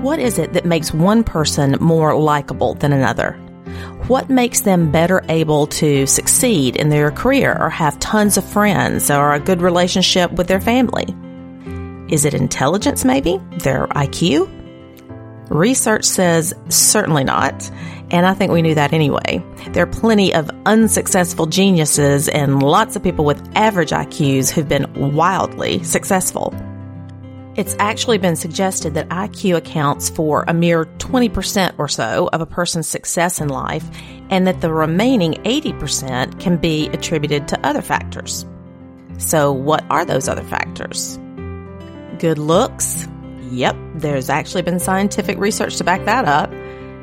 What 0.00 0.18
is 0.18 0.38
it 0.38 0.54
that 0.54 0.64
makes 0.64 0.94
one 0.94 1.22
person 1.22 1.76
more 1.78 2.18
likable 2.18 2.72
than 2.72 2.90
another? 2.90 3.32
What 4.08 4.30
makes 4.30 4.62
them 4.62 4.90
better 4.90 5.22
able 5.28 5.66
to 5.66 6.06
succeed 6.06 6.76
in 6.76 6.88
their 6.88 7.10
career 7.10 7.54
or 7.60 7.68
have 7.68 7.98
tons 7.98 8.38
of 8.38 8.44
friends 8.44 9.10
or 9.10 9.34
a 9.34 9.38
good 9.38 9.60
relationship 9.60 10.32
with 10.32 10.46
their 10.46 10.60
family? 10.60 11.04
Is 12.10 12.24
it 12.24 12.32
intelligence, 12.32 13.04
maybe? 13.04 13.38
Their 13.58 13.88
IQ? 13.88 14.48
Research 15.50 16.06
says 16.06 16.54
certainly 16.70 17.22
not, 17.22 17.70
and 18.10 18.24
I 18.24 18.32
think 18.32 18.52
we 18.52 18.62
knew 18.62 18.76
that 18.76 18.94
anyway. 18.94 19.44
There 19.72 19.82
are 19.82 19.86
plenty 19.86 20.32
of 20.32 20.50
unsuccessful 20.64 21.44
geniuses 21.44 22.26
and 22.28 22.62
lots 22.62 22.96
of 22.96 23.02
people 23.02 23.26
with 23.26 23.46
average 23.54 23.90
IQs 23.90 24.48
who've 24.48 24.66
been 24.66 25.14
wildly 25.14 25.82
successful. 25.84 26.54
It's 27.60 27.76
actually 27.78 28.16
been 28.16 28.36
suggested 28.36 28.94
that 28.94 29.10
IQ 29.10 29.54
accounts 29.54 30.08
for 30.08 30.46
a 30.48 30.54
mere 30.54 30.86
20% 30.96 31.74
or 31.76 31.88
so 31.88 32.30
of 32.32 32.40
a 32.40 32.46
person's 32.46 32.88
success 32.88 33.38
in 33.38 33.50
life, 33.50 33.84
and 34.30 34.46
that 34.46 34.62
the 34.62 34.72
remaining 34.72 35.34
80% 35.44 36.40
can 36.40 36.56
be 36.56 36.88
attributed 36.88 37.48
to 37.48 37.60
other 37.60 37.82
factors. 37.82 38.46
So, 39.18 39.52
what 39.52 39.84
are 39.90 40.06
those 40.06 40.26
other 40.26 40.42
factors? 40.42 41.18
Good 42.18 42.38
looks? 42.38 43.06
Yep, 43.50 43.76
there's 43.96 44.30
actually 44.30 44.62
been 44.62 44.80
scientific 44.80 45.36
research 45.36 45.76
to 45.76 45.84
back 45.84 46.06
that 46.06 46.24
up. 46.24 46.50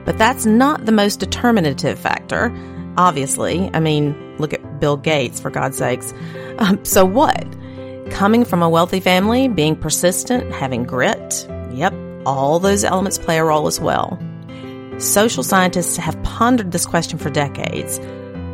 But 0.06 0.18
that's 0.18 0.48
not 0.48 0.88
the 0.88 0.92
most 0.92 1.20
determinative 1.20 2.00
factor, 2.00 2.52
obviously. 2.98 3.70
I 3.76 3.80
mean, 3.80 4.38
look 4.40 4.54
at 4.54 4.80
Bill 4.80 4.98
Gates, 4.98 5.40
for 5.40 5.52
God's 5.52 5.78
sakes. 5.78 6.16
Um, 6.58 6.84
so, 6.84 7.06
what? 7.06 7.46
Coming 8.10 8.46
from 8.46 8.64
a 8.64 8.70
wealthy 8.70 9.00
family, 9.00 9.48
being 9.48 9.76
persistent, 9.76 10.52
having 10.52 10.84
grit, 10.84 11.48
yep, 11.72 11.94
all 12.26 12.60
those 12.60 12.84
elements 12.84 13.18
play 13.18 13.38
a 13.38 13.44
role 13.44 13.68
as 13.68 13.80
well. 13.80 14.20
Social 14.98 15.44
scientists 15.44 15.98
have 15.98 16.22
pondered 16.24 16.72
this 16.72 16.86
question 16.86 17.20
for 17.20 17.30
decades. 17.30 18.00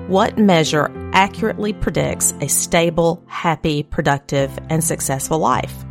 What 0.08 0.38
measure 0.38 0.92
accurately 1.14 1.72
predicts 1.72 2.34
a 2.42 2.50
stable, 2.50 3.24
happy, 3.28 3.84
productive, 3.84 4.52
and 4.70 4.84
successful 4.84 5.40
life? 5.40 5.86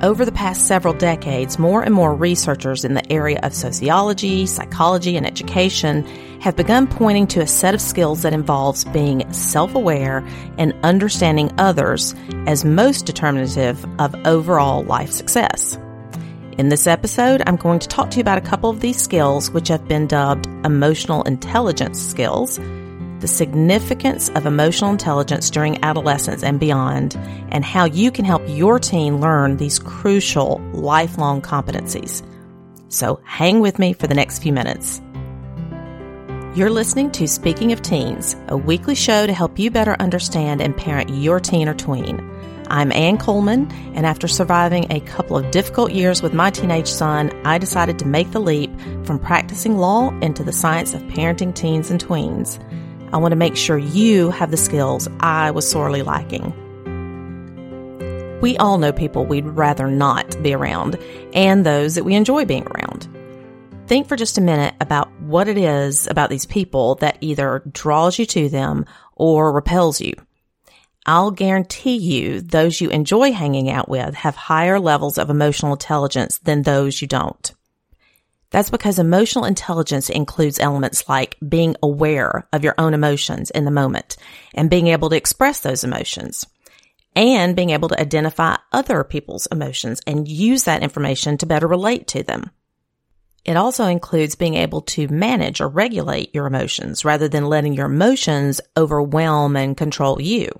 Over 0.00 0.24
the 0.24 0.30
past 0.30 0.68
several 0.68 0.94
decades, 0.94 1.58
more 1.58 1.82
and 1.82 1.92
more 1.92 2.14
researchers 2.14 2.84
in 2.84 2.94
the 2.94 3.12
area 3.12 3.40
of 3.42 3.52
sociology, 3.52 4.46
psychology, 4.46 5.16
and 5.16 5.26
education 5.26 6.04
have 6.40 6.54
begun 6.54 6.86
pointing 6.86 7.26
to 7.28 7.40
a 7.40 7.48
set 7.48 7.74
of 7.74 7.80
skills 7.80 8.22
that 8.22 8.32
involves 8.32 8.84
being 8.84 9.30
self-aware 9.32 10.24
and 10.56 10.72
understanding 10.84 11.52
others 11.58 12.14
as 12.46 12.64
most 12.64 13.06
determinative 13.06 13.84
of 13.98 14.14
overall 14.24 14.84
life 14.84 15.10
success. 15.10 15.76
In 16.58 16.68
this 16.68 16.86
episode, 16.86 17.42
I'm 17.46 17.56
going 17.56 17.80
to 17.80 17.88
talk 17.88 18.12
to 18.12 18.18
you 18.18 18.20
about 18.20 18.38
a 18.38 18.42
couple 18.42 18.70
of 18.70 18.78
these 18.78 19.02
skills 19.02 19.50
which 19.50 19.66
have 19.66 19.88
been 19.88 20.06
dubbed 20.06 20.46
emotional 20.64 21.24
intelligence 21.24 22.00
skills 22.00 22.60
the 23.20 23.28
significance 23.28 24.28
of 24.30 24.46
emotional 24.46 24.90
intelligence 24.90 25.50
during 25.50 25.82
adolescence 25.84 26.42
and 26.42 26.60
beyond, 26.60 27.16
and 27.50 27.64
how 27.64 27.84
you 27.84 28.10
can 28.10 28.24
help 28.24 28.42
your 28.46 28.78
teen 28.78 29.20
learn 29.20 29.56
these 29.56 29.78
crucial 29.78 30.60
lifelong 30.72 31.42
competencies. 31.42 32.22
So 32.88 33.20
hang 33.24 33.60
with 33.60 33.78
me 33.78 33.92
for 33.92 34.06
the 34.06 34.14
next 34.14 34.42
few 34.42 34.52
minutes. 34.52 35.00
You're 36.54 36.70
listening 36.70 37.10
to 37.12 37.28
Speaking 37.28 37.72
of 37.72 37.82
Teens, 37.82 38.36
a 38.48 38.56
weekly 38.56 38.94
show 38.94 39.26
to 39.26 39.32
help 39.32 39.58
you 39.58 39.70
better 39.70 39.96
understand 40.00 40.60
and 40.60 40.76
parent 40.76 41.10
your 41.10 41.38
teen 41.38 41.68
or 41.68 41.74
tween. 41.74 42.18
I'm 42.70 42.92
Ann 42.92 43.16
Coleman, 43.16 43.70
and 43.94 44.04
after 44.04 44.28
surviving 44.28 44.90
a 44.90 45.00
couple 45.00 45.38
of 45.38 45.50
difficult 45.50 45.92
years 45.92 46.20
with 46.22 46.34
my 46.34 46.50
teenage 46.50 46.88
son, 46.88 47.30
I 47.44 47.58
decided 47.58 47.98
to 48.00 48.06
make 48.06 48.30
the 48.32 48.40
leap 48.40 48.70
from 49.04 49.18
practicing 49.18 49.78
law 49.78 50.10
into 50.20 50.44
the 50.44 50.52
science 50.52 50.94
of 50.94 51.02
parenting 51.02 51.54
teens 51.54 51.90
and 51.90 52.04
tweens. 52.04 52.58
I 53.12 53.16
want 53.16 53.32
to 53.32 53.36
make 53.36 53.56
sure 53.56 53.78
you 53.78 54.30
have 54.30 54.50
the 54.50 54.56
skills 54.56 55.08
I 55.20 55.50
was 55.50 55.68
sorely 55.68 56.02
lacking. 56.02 56.52
We 58.40 58.56
all 58.58 58.78
know 58.78 58.92
people 58.92 59.24
we'd 59.24 59.46
rather 59.46 59.88
not 59.88 60.40
be 60.42 60.54
around 60.54 60.98
and 61.32 61.64
those 61.64 61.94
that 61.94 62.04
we 62.04 62.14
enjoy 62.14 62.44
being 62.44 62.66
around. 62.66 63.08
Think 63.86 64.06
for 64.06 64.16
just 64.16 64.36
a 64.36 64.42
minute 64.42 64.74
about 64.80 65.10
what 65.20 65.48
it 65.48 65.56
is 65.56 66.06
about 66.06 66.28
these 66.28 66.46
people 66.46 66.96
that 66.96 67.18
either 67.22 67.62
draws 67.72 68.18
you 68.18 68.26
to 68.26 68.48
them 68.48 68.84
or 69.14 69.52
repels 69.52 70.00
you. 70.00 70.12
I'll 71.06 71.30
guarantee 71.30 71.96
you 71.96 72.42
those 72.42 72.82
you 72.82 72.90
enjoy 72.90 73.32
hanging 73.32 73.70
out 73.70 73.88
with 73.88 74.14
have 74.14 74.36
higher 74.36 74.78
levels 74.78 75.16
of 75.16 75.30
emotional 75.30 75.72
intelligence 75.72 76.38
than 76.38 76.62
those 76.62 77.00
you 77.00 77.08
don't. 77.08 77.54
That's 78.50 78.70
because 78.70 78.98
emotional 78.98 79.44
intelligence 79.44 80.08
includes 80.08 80.58
elements 80.58 81.08
like 81.08 81.36
being 81.46 81.76
aware 81.82 82.48
of 82.52 82.64
your 82.64 82.74
own 82.78 82.94
emotions 82.94 83.50
in 83.50 83.64
the 83.64 83.70
moment 83.70 84.16
and 84.54 84.70
being 84.70 84.86
able 84.86 85.10
to 85.10 85.16
express 85.16 85.60
those 85.60 85.84
emotions 85.84 86.46
and 87.14 87.56
being 87.56 87.70
able 87.70 87.88
to 87.88 88.00
identify 88.00 88.56
other 88.72 89.04
people's 89.04 89.48
emotions 89.52 90.00
and 90.06 90.28
use 90.28 90.64
that 90.64 90.82
information 90.82 91.36
to 91.38 91.46
better 91.46 91.66
relate 91.66 92.06
to 92.08 92.22
them. 92.22 92.50
It 93.44 93.56
also 93.56 93.86
includes 93.86 94.34
being 94.34 94.54
able 94.54 94.82
to 94.82 95.08
manage 95.08 95.60
or 95.60 95.68
regulate 95.68 96.34
your 96.34 96.46
emotions 96.46 97.04
rather 97.04 97.28
than 97.28 97.46
letting 97.46 97.74
your 97.74 97.86
emotions 97.86 98.60
overwhelm 98.76 99.56
and 99.56 99.76
control 99.76 100.20
you. 100.20 100.50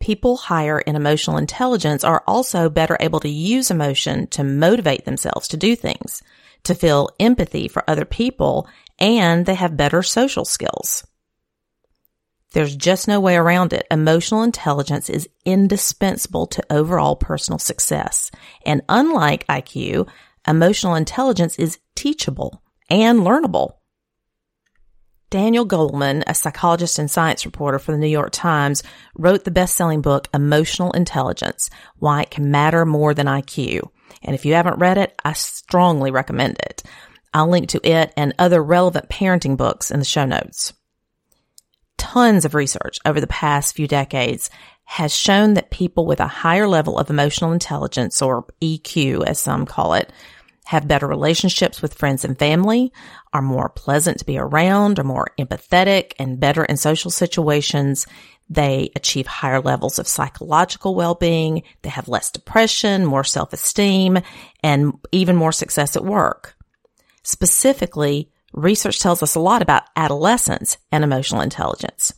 People 0.00 0.36
higher 0.36 0.80
in 0.80 0.96
emotional 0.96 1.36
intelligence 1.36 2.02
are 2.02 2.24
also 2.26 2.68
better 2.68 2.96
able 2.98 3.20
to 3.20 3.28
use 3.28 3.70
emotion 3.70 4.26
to 4.28 4.42
motivate 4.42 5.04
themselves 5.04 5.48
to 5.48 5.56
do 5.56 5.76
things 5.76 6.22
to 6.64 6.74
feel 6.74 7.10
empathy 7.18 7.68
for 7.68 7.88
other 7.88 8.04
people, 8.04 8.68
and 8.98 9.46
they 9.46 9.54
have 9.54 9.76
better 9.76 10.02
social 10.02 10.44
skills. 10.44 11.06
There's 12.52 12.76
just 12.76 13.08
no 13.08 13.18
way 13.18 13.36
around 13.36 13.72
it. 13.72 13.86
Emotional 13.90 14.42
intelligence 14.42 15.08
is 15.08 15.28
indispensable 15.44 16.46
to 16.48 16.62
overall 16.70 17.16
personal 17.16 17.58
success. 17.58 18.30
And 18.66 18.82
unlike 18.88 19.46
IQ, 19.46 20.08
emotional 20.46 20.94
intelligence 20.94 21.58
is 21.58 21.78
teachable 21.94 22.62
and 22.90 23.20
learnable. 23.20 23.76
Daniel 25.30 25.66
Goleman, 25.66 26.22
a 26.26 26.34
psychologist 26.34 26.98
and 26.98 27.10
science 27.10 27.46
reporter 27.46 27.78
for 27.78 27.92
the 27.92 27.98
New 27.98 28.06
York 28.06 28.32
Times, 28.32 28.82
wrote 29.16 29.44
the 29.44 29.50
best-selling 29.50 30.02
book 30.02 30.28
Emotional 30.34 30.92
Intelligence: 30.92 31.70
Why 31.96 32.22
It 32.22 32.30
Can 32.30 32.50
Matter 32.50 32.84
More 32.84 33.14
Than 33.14 33.26
IQ. 33.26 33.88
And 34.22 34.34
if 34.34 34.44
you 34.44 34.54
haven't 34.54 34.78
read 34.78 34.98
it, 34.98 35.14
I 35.24 35.32
strongly 35.32 36.10
recommend 36.10 36.58
it. 36.60 36.82
I'll 37.34 37.48
link 37.48 37.68
to 37.70 37.80
it 37.88 38.12
and 38.16 38.34
other 38.38 38.62
relevant 38.62 39.08
parenting 39.08 39.56
books 39.56 39.90
in 39.90 39.98
the 39.98 40.04
show 40.04 40.26
notes. 40.26 40.72
Tons 41.96 42.44
of 42.44 42.54
research 42.54 42.98
over 43.06 43.20
the 43.20 43.26
past 43.26 43.74
few 43.74 43.88
decades 43.88 44.50
has 44.84 45.14
shown 45.14 45.54
that 45.54 45.70
people 45.70 46.04
with 46.04 46.20
a 46.20 46.26
higher 46.26 46.66
level 46.66 46.98
of 46.98 47.08
emotional 47.08 47.52
intelligence, 47.52 48.20
or 48.20 48.44
EQ 48.60 49.24
as 49.24 49.38
some 49.38 49.64
call 49.64 49.94
it, 49.94 50.12
have 50.64 50.88
better 50.88 51.06
relationships 51.06 51.82
with 51.82 51.94
friends 51.94 52.24
and 52.24 52.38
family, 52.38 52.92
are 53.32 53.42
more 53.42 53.68
pleasant 53.68 54.18
to 54.18 54.24
be 54.24 54.38
around, 54.38 54.98
are 54.98 55.04
more 55.04 55.28
empathetic 55.38 56.12
and 56.18 56.38
better 56.38 56.64
in 56.64 56.76
social 56.76 57.10
situations, 57.10 58.06
they 58.48 58.90
achieve 58.94 59.26
higher 59.26 59.60
levels 59.60 59.98
of 59.98 60.06
psychological 60.06 60.94
well-being. 60.94 61.62
They 61.82 61.88
have 61.88 62.08
less 62.08 62.30
depression, 62.30 63.06
more 63.06 63.24
self-esteem, 63.24 64.18
and 64.62 64.92
even 65.10 65.36
more 65.36 65.52
success 65.52 65.96
at 65.96 66.04
work. 66.04 66.54
Specifically, 67.22 68.30
research 68.52 69.00
tells 69.00 69.22
us 69.22 69.34
a 69.34 69.40
lot 69.40 69.62
about 69.62 69.84
adolescence 69.96 70.76
and 70.90 71.02
emotional 71.02 71.40
intelligence. 71.40 72.12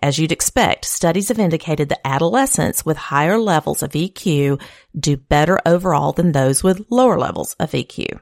As 0.00 0.18
you'd 0.18 0.32
expect, 0.32 0.84
studies 0.84 1.28
have 1.28 1.38
indicated 1.38 1.88
that 1.88 2.06
adolescents 2.06 2.86
with 2.86 2.96
higher 2.96 3.38
levels 3.38 3.82
of 3.82 3.92
EQ 3.92 4.60
do 4.98 5.16
better 5.16 5.58
overall 5.66 6.12
than 6.12 6.32
those 6.32 6.62
with 6.62 6.86
lower 6.90 7.18
levels 7.18 7.54
of 7.54 7.72
EQ. 7.72 8.20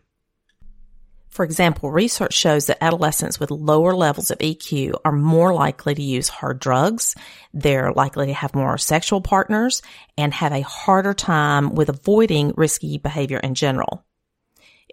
For 1.28 1.44
example, 1.44 1.90
research 1.90 2.32
shows 2.32 2.64
that 2.66 2.82
adolescents 2.82 3.38
with 3.38 3.50
lower 3.50 3.94
levels 3.94 4.30
of 4.30 4.38
EQ 4.38 4.94
are 5.04 5.12
more 5.12 5.52
likely 5.52 5.94
to 5.94 6.02
use 6.02 6.30
hard 6.30 6.58
drugs. 6.58 7.14
They're 7.52 7.92
likely 7.92 8.28
to 8.28 8.32
have 8.32 8.54
more 8.54 8.78
sexual 8.78 9.20
partners 9.20 9.82
and 10.16 10.32
have 10.32 10.52
a 10.52 10.62
harder 10.62 11.12
time 11.12 11.74
with 11.74 11.90
avoiding 11.90 12.54
risky 12.56 12.96
behavior 12.96 13.36
in 13.36 13.54
general. 13.54 14.02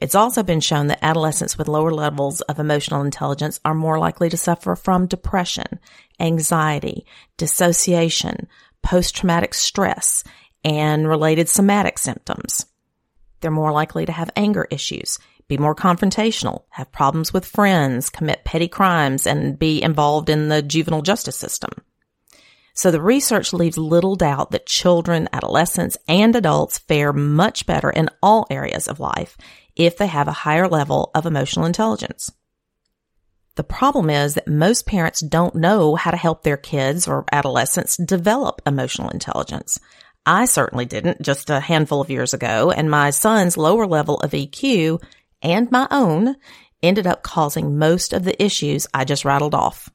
It's 0.02 0.16
also 0.16 0.44
been 0.44 0.60
shown 0.60 0.88
that 0.88 1.00
adolescents 1.02 1.58
with 1.58 1.70
lower 1.70 1.92
levels 1.92 2.42
of 2.42 2.60
emotional 2.60 3.04
intelligence 3.04 3.62
are 3.64 3.74
more 3.74 3.98
likely 3.98 4.30
to 4.30 4.36
suffer 4.36 4.76
from 4.76 5.08
depression, 5.08 5.80
anxiety, 6.24 7.06
dissociation, 7.38 8.48
post-traumatic 8.82 9.54
stress, 9.54 10.24
and 10.64 11.08
related 11.08 11.50
somatic 11.50 12.00
symptoms. 12.00 12.66
They're 13.42 13.52
more 13.52 13.72
likely 13.72 14.06
to 14.06 14.12
have 14.12 14.32
anger 14.36 14.68
issues 14.72 15.20
be 15.48 15.58
more 15.58 15.76
confrontational, 15.76 16.64
have 16.70 16.92
problems 16.92 17.34
with 17.34 17.46
friends, 17.46 18.10
commit 18.10 18.46
petty 18.46 18.68
crimes, 18.68 19.28
and 19.28 19.60
be 19.60 19.82
involved 19.84 20.30
in 20.30 20.50
the 20.50 20.62
juvenile 20.62 21.02
justice 21.02 21.36
system. 21.36 21.70
So 22.74 22.90
the 22.90 23.02
research 23.02 23.54
leaves 23.54 23.78
little 23.78 24.16
doubt 24.16 24.52
that 24.52 24.66
children, 24.66 25.30
adolescents, 25.32 25.98
and 26.08 26.36
adults 26.36 26.80
fare 26.80 27.14
much 27.14 27.68
better 27.68 27.90
in 27.90 28.10
all 28.22 28.48
areas 28.50 28.88
of 28.88 29.00
life 29.00 29.38
if 29.76 29.98
they 29.98 30.08
have 30.08 30.28
a 30.28 30.32
higher 30.32 30.68
level 30.68 31.12
of 31.14 31.26
emotional 31.26 31.66
intelligence. 31.66 32.32
The 33.56 33.64
problem 33.64 34.10
is 34.10 34.34
that 34.34 34.48
most 34.48 34.88
parents 34.88 35.20
don't 35.20 35.56
know 35.56 35.96
how 35.96 36.10
to 36.12 36.18
help 36.18 36.42
their 36.44 36.58
kids 36.58 37.08
or 37.08 37.26
adolescents 37.32 37.98
develop 37.98 38.62
emotional 38.66 39.10
intelligence. 39.10 39.80
I 40.26 40.46
certainly 40.46 40.86
didn't 40.86 41.22
just 41.22 41.50
a 41.50 41.60
handful 41.60 42.02
of 42.02 42.10
years 42.10 42.34
ago, 42.34 42.72
and 42.72 42.90
my 42.90 43.12
son's 43.12 43.58
lower 43.58 43.86
level 43.86 44.18
of 44.22 44.32
EQ 44.32 45.04
and 45.42 45.70
my 45.70 45.88
own 45.92 46.36
ended 46.82 47.06
up 47.06 47.22
causing 47.22 47.78
most 47.78 48.14
of 48.14 48.24
the 48.24 48.42
issues 48.44 48.88
I 48.94 49.06
just 49.06 49.26
rattled 49.26 49.54
off. 49.54 49.90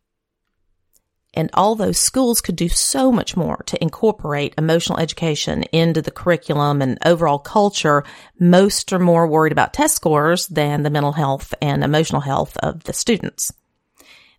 And 1.34 1.50
although 1.54 1.92
schools 1.92 2.40
could 2.40 2.56
do 2.56 2.68
so 2.68 3.12
much 3.12 3.36
more 3.36 3.62
to 3.66 3.82
incorporate 3.82 4.54
emotional 4.56 4.98
education 4.98 5.64
into 5.64 6.00
the 6.00 6.10
curriculum 6.10 6.80
and 6.80 6.98
overall 7.04 7.38
culture, 7.38 8.02
most 8.40 8.92
are 8.92 8.98
more 8.98 9.26
worried 9.26 9.52
about 9.52 9.74
test 9.74 9.96
scores 9.96 10.46
than 10.46 10.82
the 10.82 10.90
mental 10.90 11.12
health 11.12 11.54
and 11.60 11.84
emotional 11.84 12.22
health 12.22 12.56
of 12.58 12.84
the 12.84 12.92
students. 12.92 13.52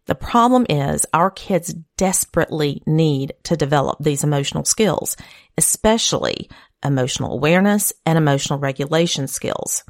The 0.08 0.16
problem 0.16 0.66
is 0.68 1.06
our 1.14 1.30
kids 1.30 1.76
desperately 1.96 2.82
need 2.88 3.34
to 3.44 3.56
develop 3.56 4.00
these 4.00 4.24
emotional 4.24 4.66
skills, 4.66 5.16
especially 5.56 6.50
emotional 6.84 7.34
awareness 7.34 7.94
and 8.08 8.18
emotional 8.18 8.58
regulation 8.58 9.28
skills. 9.28 9.84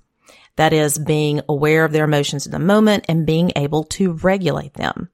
That 0.57 0.73
is 0.73 0.99
being 0.99 1.39
aware 1.47 1.85
of 1.85 1.93
their 1.93 2.03
emotions 2.03 2.45
in 2.45 2.51
the 2.51 2.59
moment 2.59 3.05
and 3.07 3.25
being 3.25 3.53
able 3.55 3.85
to 3.85 4.11
regulate 4.11 4.73
them. 4.73 5.09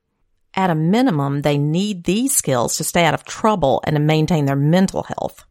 At 0.56 0.70
a 0.70 0.76
minimum, 0.76 1.42
they 1.42 1.58
need 1.58 2.06
these 2.06 2.36
skills 2.36 2.78
to 2.78 2.84
stay 2.84 3.06
out 3.06 3.14
of 3.14 3.26
trouble 3.26 3.82
and 3.86 3.96
to 3.96 4.00
maintain 4.00 4.46
their 4.46 4.56
mental 4.56 5.04
health. 5.04 5.44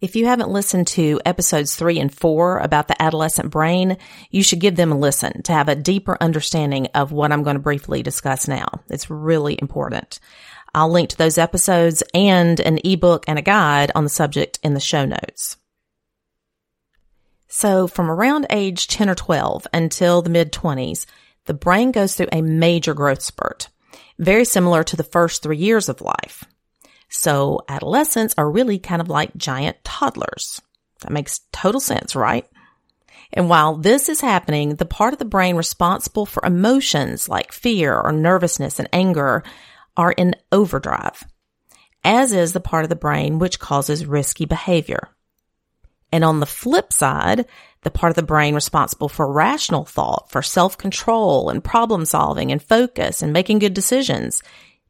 If 0.00 0.14
you 0.14 0.26
haven't 0.26 0.50
listened 0.50 0.86
to 0.88 1.20
episodes 1.24 1.74
three 1.74 1.98
and 1.98 2.12
four 2.14 2.58
about 2.58 2.86
the 2.86 3.00
adolescent 3.00 3.50
brain, 3.50 3.98
you 4.30 4.42
should 4.42 4.60
give 4.60 4.76
them 4.76 4.92
a 4.92 4.98
listen 4.98 5.42
to 5.42 5.52
have 5.52 5.68
a 5.68 5.74
deeper 5.74 6.16
understanding 6.20 6.86
of 6.94 7.10
what 7.10 7.32
I'm 7.32 7.42
going 7.42 7.56
to 7.56 7.62
briefly 7.62 8.02
discuss 8.02 8.46
now. 8.46 8.68
It's 8.88 9.10
really 9.10 9.58
important. 9.60 10.20
I'll 10.74 10.90
link 10.90 11.10
to 11.10 11.16
those 11.16 11.38
episodes 11.38 12.02
and 12.14 12.60
an 12.60 12.78
ebook 12.84 13.24
and 13.26 13.38
a 13.38 13.42
guide 13.42 13.90
on 13.94 14.04
the 14.04 14.10
subject 14.10 14.60
in 14.62 14.74
the 14.74 14.80
show 14.80 15.04
notes. 15.04 15.56
So 17.48 17.88
from 17.88 18.10
around 18.10 18.46
age 18.50 18.86
10 18.86 19.08
or 19.08 19.14
12 19.14 19.66
until 19.72 20.22
the 20.22 20.30
mid 20.30 20.52
20s, 20.52 21.06
the 21.46 21.54
brain 21.54 21.90
goes 21.90 22.14
through 22.14 22.28
a 22.30 22.42
major 22.42 22.94
growth 22.94 23.22
spurt, 23.22 23.68
very 24.18 24.44
similar 24.44 24.82
to 24.84 24.96
the 24.96 25.04
first 25.04 25.42
three 25.42 25.58
years 25.58 25.88
of 25.88 26.00
life. 26.00 26.44
So 27.08 27.60
adolescents 27.68 28.34
are 28.36 28.50
really 28.50 28.78
kind 28.78 29.00
of 29.00 29.08
like 29.08 29.36
giant 29.36 29.82
toddlers. 29.84 30.60
That 31.00 31.12
makes 31.12 31.40
total 31.52 31.80
sense, 31.80 32.16
right? 32.16 32.46
And 33.32 33.48
while 33.48 33.76
this 33.76 34.08
is 34.08 34.20
happening, 34.20 34.76
the 34.76 34.84
part 34.84 35.12
of 35.12 35.18
the 35.18 35.24
brain 35.24 35.56
responsible 35.56 36.26
for 36.26 36.44
emotions 36.44 37.28
like 37.28 37.52
fear 37.52 37.98
or 37.98 38.12
nervousness 38.12 38.78
and 38.78 38.88
anger 38.92 39.42
are 39.96 40.12
in 40.12 40.34
overdrive, 40.50 41.24
as 42.04 42.32
is 42.32 42.52
the 42.52 42.60
part 42.60 42.84
of 42.84 42.88
the 42.88 42.96
brain 42.96 43.38
which 43.38 43.58
causes 43.58 44.06
risky 44.06 44.44
behavior. 44.44 45.08
And 46.12 46.24
on 46.24 46.40
the 46.40 46.46
flip 46.46 46.92
side, 46.92 47.46
the 47.82 47.90
part 47.90 48.10
of 48.10 48.16
the 48.16 48.22
brain 48.22 48.54
responsible 48.54 49.08
for 49.08 49.30
rational 49.32 49.84
thought, 49.84 50.30
for 50.30 50.42
self-control 50.42 51.50
and 51.50 51.62
problem 51.62 52.04
solving 52.04 52.50
and 52.50 52.62
focus 52.62 53.22
and 53.22 53.32
making 53.32 53.60
good 53.60 53.74
decisions 53.74 54.42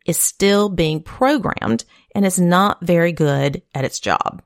is 0.07 0.19
still 0.19 0.69
being 0.69 1.03
programmed 1.03 1.85
and 2.15 2.25
is 2.25 2.41
not 2.41 2.81
very 2.81 3.13
good 3.13 3.63
at 3.75 3.85
its 3.85 4.01
job. 4.01 4.43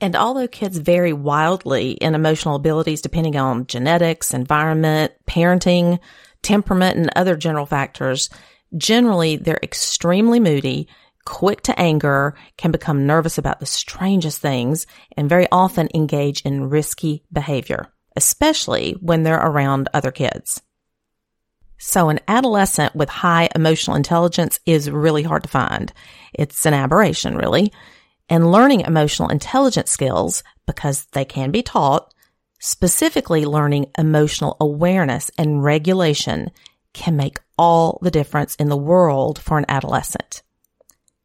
And 0.00 0.16
although 0.16 0.48
kids 0.48 0.78
vary 0.78 1.12
wildly 1.12 1.92
in 1.92 2.14
emotional 2.14 2.56
abilities 2.56 3.00
depending 3.00 3.36
on 3.36 3.66
genetics, 3.66 4.34
environment, 4.34 5.12
parenting, 5.26 6.00
temperament, 6.42 6.96
and 6.96 7.10
other 7.14 7.36
general 7.36 7.66
factors, 7.66 8.28
generally 8.76 9.36
they're 9.36 9.60
extremely 9.62 10.40
moody, 10.40 10.88
quick 11.24 11.62
to 11.62 11.78
anger, 11.78 12.34
can 12.56 12.70
become 12.70 13.06
nervous 13.06 13.38
about 13.38 13.60
the 13.60 13.66
strangest 13.66 14.38
things, 14.40 14.86
and 15.16 15.28
very 15.28 15.46
often 15.52 15.88
engage 15.94 16.40
in 16.42 16.68
risky 16.68 17.24
behavior, 17.32 17.92
especially 18.16 18.96
when 19.00 19.22
they're 19.22 19.36
around 19.36 19.88
other 19.94 20.10
kids. 20.10 20.62
So 21.78 22.10
an 22.10 22.20
adolescent 22.28 22.94
with 22.94 23.08
high 23.08 23.48
emotional 23.54 23.96
intelligence 23.96 24.60
is 24.66 24.88
really 24.90 25.24
hard 25.24 25.42
to 25.42 25.48
find. 25.48 25.92
It's 26.32 26.64
an 26.64 26.74
aberration, 26.74 27.36
really. 27.36 27.72
And 28.28 28.52
learning 28.52 28.82
emotional 28.82 29.28
intelligence 29.28 29.90
skills, 29.90 30.44
because 30.64 31.06
they 31.06 31.24
can 31.24 31.50
be 31.50 31.62
taught, 31.62 32.14
specifically 32.60 33.44
learning 33.44 33.86
emotional 33.98 34.56
awareness 34.60 35.30
and 35.36 35.64
regulation 35.64 36.52
can 36.92 37.16
make 37.16 37.40
all 37.58 37.98
the 38.00 38.10
difference 38.12 38.54
in 38.56 38.68
the 38.68 38.76
world 38.76 39.40
for 39.40 39.58
an 39.58 39.64
adolescent. 39.68 40.42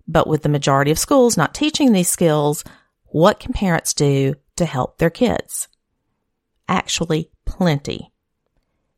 But 0.07 0.27
with 0.27 0.43
the 0.43 0.49
majority 0.49 0.91
of 0.91 0.99
schools 0.99 1.37
not 1.37 1.53
teaching 1.53 1.91
these 1.91 2.09
skills, 2.09 2.63
what 3.05 3.39
can 3.39 3.53
parents 3.53 3.93
do 3.93 4.35
to 4.55 4.65
help 4.65 4.97
their 4.97 5.09
kids? 5.09 5.67
Actually, 6.67 7.29
plenty. 7.45 8.11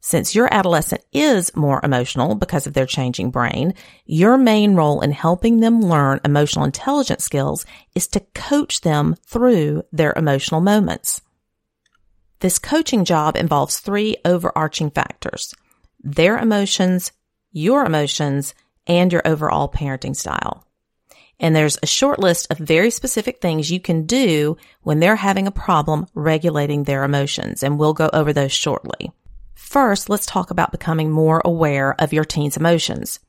Since 0.01 0.33
your 0.33 0.51
adolescent 0.53 1.03
is 1.11 1.55
more 1.55 1.81
emotional 1.83 2.35
because 2.35 2.65
of 2.65 2.73
their 2.73 2.85
changing 2.85 3.31
brain, 3.31 3.73
your 4.05 4.37
main 4.37 4.75
role 4.75 5.01
in 5.01 5.11
helping 5.11 5.59
them 5.59 5.81
learn 5.81 6.21
emotional 6.23 6.63
intelligence 6.63 7.23
skills 7.23 7.65
is 7.95 8.07
to 8.09 8.21
coach 8.33 8.81
them 8.81 9.15
through 9.25 9.83
their 9.91 10.13
emotional 10.15 10.61
moments. 10.61 11.21
This 12.39 12.59
coaching 12.59 13.03
job 13.03 13.35
involves 13.35 13.79
three 13.79 14.15
overarching 14.23 14.89
factors. 14.89 15.53
Their 16.01 16.37
emotions, 16.37 17.11
your 17.51 17.85
emotions, 17.85 18.53
and 18.87 19.11
your 19.11 19.21
overall 19.25 19.69
parenting 19.69 20.15
style. 20.15 20.65
And 21.39 21.55
there's 21.55 21.77
a 21.81 21.87
short 21.87 22.19
list 22.19 22.47
of 22.51 22.57
very 22.57 22.91
specific 22.91 23.39
things 23.39 23.71
you 23.71 23.79
can 23.79 24.05
do 24.05 24.57
when 24.81 24.99
they're 24.99 25.15
having 25.15 25.47
a 25.47 25.51
problem 25.51 26.07
regulating 26.13 26.83
their 26.83 27.03
emotions. 27.03 27.63
And 27.63 27.79
we'll 27.79 27.93
go 27.93 28.09
over 28.11 28.33
those 28.33 28.51
shortly. 28.51 29.11
First, 29.55 30.09
let's 30.09 30.25
talk 30.25 30.51
about 30.51 30.71
becoming 30.71 31.11
more 31.11 31.41
aware 31.45 31.95
of 31.99 32.11
your 32.11 32.25
teen's 32.25 32.57
emotions. 32.57 33.19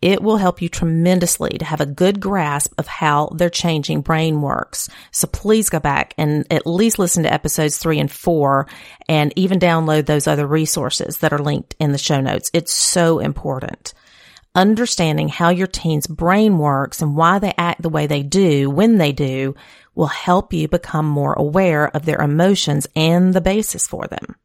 It 0.00 0.22
will 0.22 0.36
help 0.36 0.60
you 0.60 0.68
tremendously 0.68 1.56
to 1.58 1.64
have 1.64 1.80
a 1.80 1.86
good 1.86 2.20
grasp 2.20 2.74
of 2.76 2.86
how 2.86 3.28
their 3.28 3.48
changing 3.48 4.02
brain 4.02 4.42
works. 4.42 4.88
So 5.12 5.26
please 5.26 5.70
go 5.70 5.80
back 5.80 6.12
and 6.18 6.46
at 6.50 6.66
least 6.66 6.98
listen 6.98 7.22
to 7.22 7.32
episodes 7.32 7.78
three 7.78 7.98
and 7.98 8.10
four 8.10 8.66
and 9.08 9.32
even 9.36 9.58
download 9.58 10.04
those 10.04 10.26
other 10.26 10.46
resources 10.46 11.18
that 11.18 11.32
are 11.32 11.38
linked 11.38 11.74
in 11.78 11.92
the 11.92 11.98
show 11.98 12.20
notes. 12.20 12.50
It's 12.52 12.72
so 12.72 13.18
important. 13.18 13.94
Understanding 14.56 15.28
how 15.28 15.48
your 15.48 15.66
teen's 15.66 16.06
brain 16.06 16.58
works 16.58 17.02
and 17.02 17.16
why 17.16 17.40
they 17.40 17.52
act 17.58 17.82
the 17.82 17.88
way 17.88 18.06
they 18.06 18.22
do 18.22 18.70
when 18.70 18.98
they 18.98 19.10
do 19.10 19.56
will 19.96 20.06
help 20.06 20.52
you 20.52 20.68
become 20.68 21.06
more 21.06 21.32
aware 21.32 21.88
of 21.88 22.04
their 22.04 22.20
emotions 22.20 22.86
and 22.94 23.34
the 23.34 23.40
basis 23.40 23.86
for 23.86 24.06
them. 24.06 24.36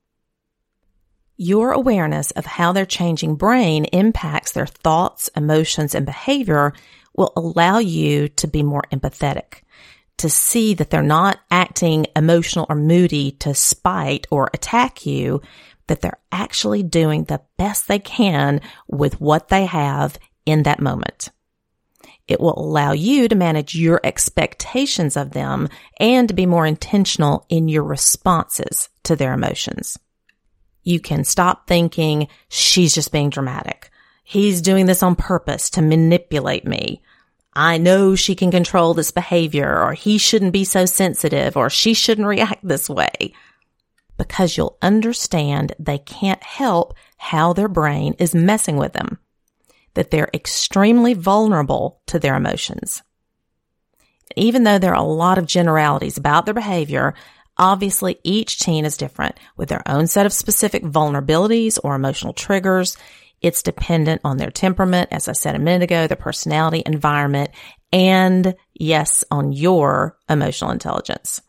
Your 1.38 1.72
awareness 1.72 2.32
of 2.32 2.46
how 2.46 2.72
their 2.72 2.88
changing 2.88 3.36
brain 3.36 3.86
impacts 3.86 4.52
their 4.52 4.66
thoughts, 4.66 5.30
emotions, 5.36 5.94
and 5.94 6.06
behavior 6.06 6.74
will 7.16 7.32
allow 7.36 7.78
you 7.78 8.30
to 8.30 8.48
be 8.48 8.64
more 8.64 8.84
empathetic, 8.92 9.62
to 10.18 10.30
see 10.30 10.74
that 10.74 10.90
they're 10.90 11.04
not 11.04 11.40
acting 11.52 12.08
emotional 12.16 12.66
or 12.68 12.76
moody 12.76 13.32
to 13.32 13.54
spite 13.54 14.28
or 14.32 14.50
attack 14.54 15.06
you, 15.06 15.42
that 15.90 16.02
they're 16.02 16.20
actually 16.32 16.82
doing 16.82 17.26
the 17.26 17.42
best 17.58 17.88
they 17.88 18.00
can 18.00 18.62
with 18.88 19.20
what 19.20 19.50
they 19.50 19.66
have 19.66 20.18
in 20.46 20.64
that 20.64 20.80
moment. 20.80 21.30
It 22.28 22.40
will 22.40 22.58
allow 22.58 22.94
you 22.94 23.28
to 23.28 23.36
manage 23.36 23.76
your 23.76 24.00
expectations 24.04 25.18
of 25.18 25.32
them 25.32 25.68
and 26.00 26.28
to 26.28 26.36
be 26.36 26.46
more 26.46 26.66
intentional 26.66 27.46
in 27.50 27.68
your 27.68 27.84
responses 27.84 28.88
to 29.04 29.16
their 29.16 29.34
emotions. 29.34 29.98
You 30.84 31.00
can 31.00 31.24
stop 31.24 31.68
thinking 31.68 32.28
she's 32.48 32.94
just 32.94 33.12
being 33.12 33.32
dramatic. 33.32 33.90
He's 34.24 34.62
doing 34.62 34.86
this 34.86 35.02
on 35.02 35.16
purpose 35.16 35.72
to 35.72 35.82
manipulate 35.82 36.66
me. 36.66 37.02
I 37.54 37.80
know 37.80 38.16
she 38.16 38.36
can 38.36 38.52
control 38.52 38.94
this 38.94 39.10
behavior 39.10 39.82
or 39.82 39.94
he 39.94 40.20
shouldn't 40.20 40.54
be 40.54 40.66
so 40.66 40.86
sensitive 40.86 41.58
or 41.58 41.70
she 41.70 41.96
shouldn't 41.96 42.28
react 42.28 42.66
this 42.66 42.88
way 42.88 43.34
because 44.20 44.56
you'll 44.56 44.78
understand 44.84 45.74
they 45.80 45.98
can't 45.98 46.44
help 46.44 46.94
how 47.18 47.54
their 47.54 47.68
brain 47.68 48.14
is 48.20 48.36
messing 48.36 48.78
with 48.78 48.94
them, 48.94 49.18
that 49.96 50.12
they're 50.12 50.30
extremely 50.34 51.16
vulnerable 51.16 52.02
to 52.06 52.20
their 52.20 52.36
emotions. 52.36 53.02
Even 54.36 54.64
though 54.64 54.78
there 54.78 54.94
are 54.94 55.04
a 55.04 55.08
lot 55.08 55.40
of 55.40 55.48
generalities 55.48 56.18
about 56.18 56.46
their 56.46 56.54
behavior, 56.54 57.16
Obviously, 57.60 58.18
each 58.24 58.60
teen 58.60 58.86
is 58.86 58.96
different 58.96 59.38
with 59.58 59.68
their 59.68 59.84
own 59.86 60.08
set 60.08 60.26
of 60.26 60.32
specific 60.32 60.82
vulnerabilities 60.82 61.78
or 61.84 61.94
emotional 61.94 62.32
triggers. 62.32 62.96
It's 63.42 63.62
dependent 63.62 64.22
on 64.24 64.38
their 64.38 64.50
temperament, 64.50 65.10
as 65.12 65.28
I 65.28 65.34
said 65.34 65.56
a 65.56 65.60
minute 65.60 65.84
ago, 65.84 66.08
their 66.08 66.16
personality, 66.16 66.84
environment, 66.86 67.50
and 67.92 68.56
yes, 68.74 69.26
on 69.30 69.52
your 69.52 70.18
emotional 70.30 70.72
intelligence. 70.72 71.42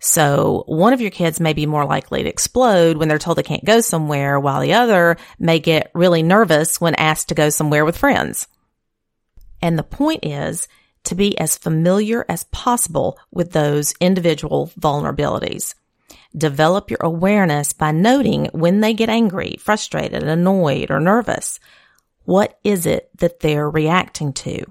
So 0.00 0.64
one 0.66 0.94
of 0.94 1.02
your 1.02 1.10
kids 1.10 1.40
may 1.40 1.52
be 1.52 1.66
more 1.66 1.84
likely 1.84 2.22
to 2.22 2.28
explode 2.28 2.96
when 2.96 3.08
they're 3.08 3.18
told 3.18 3.36
they 3.36 3.42
can't 3.42 3.64
go 3.64 3.82
somewhere 3.82 4.40
while 4.40 4.62
the 4.62 4.72
other 4.72 5.18
may 5.38 5.60
get 5.60 5.90
really 5.94 6.22
nervous 6.22 6.80
when 6.80 6.94
asked 6.94 7.28
to 7.28 7.34
go 7.34 7.50
somewhere 7.50 7.84
with 7.84 7.98
friends. 7.98 8.48
And 9.60 9.78
the 9.78 9.82
point 9.82 10.24
is 10.24 10.68
to 11.04 11.14
be 11.14 11.38
as 11.38 11.58
familiar 11.58 12.24
as 12.30 12.44
possible 12.44 13.18
with 13.30 13.52
those 13.52 13.92
individual 14.00 14.72
vulnerabilities. 14.80 15.74
Develop 16.34 16.90
your 16.90 17.00
awareness 17.02 17.74
by 17.74 17.92
noting 17.92 18.46
when 18.52 18.80
they 18.80 18.94
get 18.94 19.10
angry, 19.10 19.56
frustrated, 19.58 20.22
annoyed, 20.22 20.90
or 20.90 21.00
nervous. 21.00 21.60
What 22.24 22.58
is 22.64 22.86
it 22.86 23.10
that 23.18 23.40
they're 23.40 23.68
reacting 23.68 24.32
to? 24.34 24.64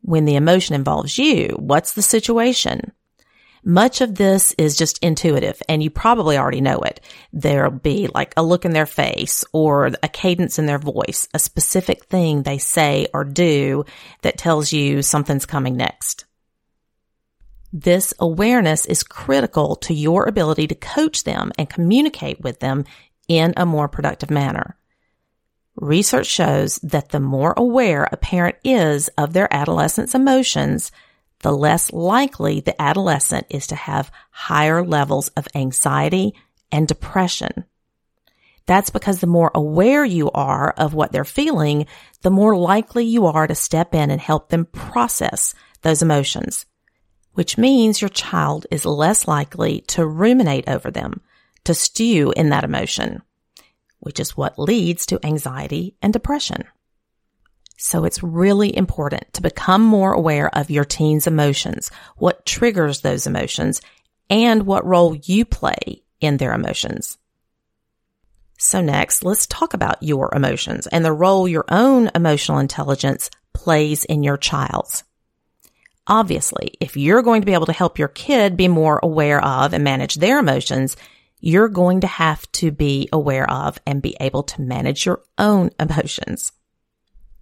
When 0.00 0.24
the 0.24 0.34
emotion 0.34 0.74
involves 0.74 1.16
you, 1.16 1.54
what's 1.60 1.92
the 1.92 2.02
situation? 2.02 2.92
Much 3.64 4.00
of 4.00 4.16
this 4.16 4.52
is 4.58 4.76
just 4.76 4.98
intuitive 4.98 5.62
and 5.68 5.82
you 5.82 5.90
probably 5.90 6.36
already 6.36 6.60
know 6.60 6.78
it. 6.78 7.00
There'll 7.32 7.70
be 7.70 8.08
like 8.12 8.34
a 8.36 8.42
look 8.42 8.64
in 8.64 8.72
their 8.72 8.86
face 8.86 9.44
or 9.52 9.86
a 10.02 10.08
cadence 10.08 10.58
in 10.58 10.66
their 10.66 10.80
voice, 10.80 11.28
a 11.32 11.38
specific 11.38 12.04
thing 12.06 12.42
they 12.42 12.58
say 12.58 13.06
or 13.14 13.22
do 13.24 13.84
that 14.22 14.36
tells 14.36 14.72
you 14.72 15.02
something's 15.02 15.46
coming 15.46 15.76
next. 15.76 16.24
This 17.72 18.12
awareness 18.18 18.84
is 18.84 19.04
critical 19.04 19.76
to 19.76 19.94
your 19.94 20.28
ability 20.28 20.66
to 20.66 20.74
coach 20.74 21.22
them 21.22 21.52
and 21.56 21.70
communicate 21.70 22.40
with 22.40 22.58
them 22.58 22.84
in 23.28 23.54
a 23.56 23.64
more 23.64 23.88
productive 23.88 24.30
manner. 24.30 24.76
Research 25.76 26.26
shows 26.26 26.76
that 26.82 27.10
the 27.10 27.20
more 27.20 27.54
aware 27.56 28.08
a 28.10 28.16
parent 28.16 28.56
is 28.62 29.08
of 29.16 29.32
their 29.32 29.52
adolescent's 29.54 30.14
emotions, 30.14 30.92
the 31.42 31.52
less 31.52 31.92
likely 31.92 32.60
the 32.60 32.80
adolescent 32.80 33.46
is 33.50 33.66
to 33.68 33.76
have 33.76 34.10
higher 34.30 34.84
levels 34.84 35.28
of 35.36 35.48
anxiety 35.54 36.34
and 36.70 36.88
depression. 36.88 37.64
That's 38.66 38.90
because 38.90 39.20
the 39.20 39.26
more 39.26 39.50
aware 39.54 40.04
you 40.04 40.30
are 40.30 40.70
of 40.70 40.94
what 40.94 41.12
they're 41.12 41.24
feeling, 41.24 41.86
the 42.22 42.30
more 42.30 42.56
likely 42.56 43.04
you 43.04 43.26
are 43.26 43.46
to 43.46 43.54
step 43.54 43.94
in 43.94 44.10
and 44.10 44.20
help 44.20 44.48
them 44.48 44.66
process 44.66 45.54
those 45.82 46.00
emotions, 46.00 46.64
which 47.32 47.58
means 47.58 48.00
your 48.00 48.08
child 48.08 48.66
is 48.70 48.86
less 48.86 49.26
likely 49.26 49.80
to 49.88 50.06
ruminate 50.06 50.68
over 50.68 50.90
them, 50.90 51.20
to 51.64 51.74
stew 51.74 52.32
in 52.36 52.50
that 52.50 52.64
emotion, 52.64 53.22
which 53.98 54.20
is 54.20 54.36
what 54.36 54.58
leads 54.58 55.06
to 55.06 55.24
anxiety 55.26 55.96
and 56.00 56.12
depression. 56.12 56.64
So 57.84 58.04
it's 58.04 58.22
really 58.22 58.74
important 58.76 59.32
to 59.32 59.42
become 59.42 59.82
more 59.82 60.12
aware 60.12 60.48
of 60.56 60.70
your 60.70 60.84
teen's 60.84 61.26
emotions, 61.26 61.90
what 62.16 62.46
triggers 62.46 63.00
those 63.00 63.26
emotions, 63.26 63.80
and 64.30 64.66
what 64.66 64.86
role 64.86 65.16
you 65.16 65.44
play 65.44 66.04
in 66.20 66.36
their 66.36 66.54
emotions. 66.54 67.18
So 68.56 68.80
next, 68.80 69.24
let's 69.24 69.48
talk 69.48 69.74
about 69.74 70.00
your 70.00 70.32
emotions 70.32 70.86
and 70.86 71.04
the 71.04 71.12
role 71.12 71.48
your 71.48 71.64
own 71.68 72.08
emotional 72.14 72.60
intelligence 72.60 73.30
plays 73.52 74.04
in 74.04 74.22
your 74.22 74.36
child's. 74.36 75.02
Obviously, 76.06 76.74
if 76.80 76.96
you're 76.96 77.22
going 77.22 77.42
to 77.42 77.46
be 77.46 77.54
able 77.54 77.66
to 77.66 77.72
help 77.72 77.98
your 77.98 78.06
kid 78.06 78.56
be 78.56 78.68
more 78.68 79.00
aware 79.02 79.44
of 79.44 79.74
and 79.74 79.82
manage 79.82 80.14
their 80.14 80.38
emotions, 80.38 80.96
you're 81.40 81.68
going 81.68 82.02
to 82.02 82.06
have 82.06 82.50
to 82.52 82.70
be 82.70 83.08
aware 83.12 83.50
of 83.50 83.76
and 83.84 84.00
be 84.00 84.16
able 84.20 84.44
to 84.44 84.62
manage 84.62 85.04
your 85.04 85.24
own 85.36 85.70
emotions. 85.80 86.52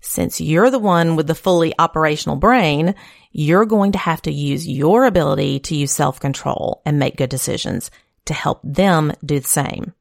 Since 0.01 0.41
you're 0.41 0.71
the 0.71 0.79
one 0.79 1.17
with 1.17 1.27
the 1.27 1.35
fully 1.35 1.75
operational 1.79 2.37
brain, 2.37 2.95
you're 3.33 3.67
going 3.67 3.93
to 3.93 3.99
have 3.99 4.23
to 4.23 4.33
use 4.33 4.67
your 4.67 5.05
ability 5.05 5.61
to 5.61 5.77
use 5.77 5.93
self-control 5.93 6.83
and 6.87 6.99
make 6.99 7.17
good 7.17 7.31
decisions 7.31 7.91
to 8.25 8.35
help 8.35 8.61
them 8.65 9.13
do 9.25 9.39
the 9.39 9.49
same. 9.49 9.93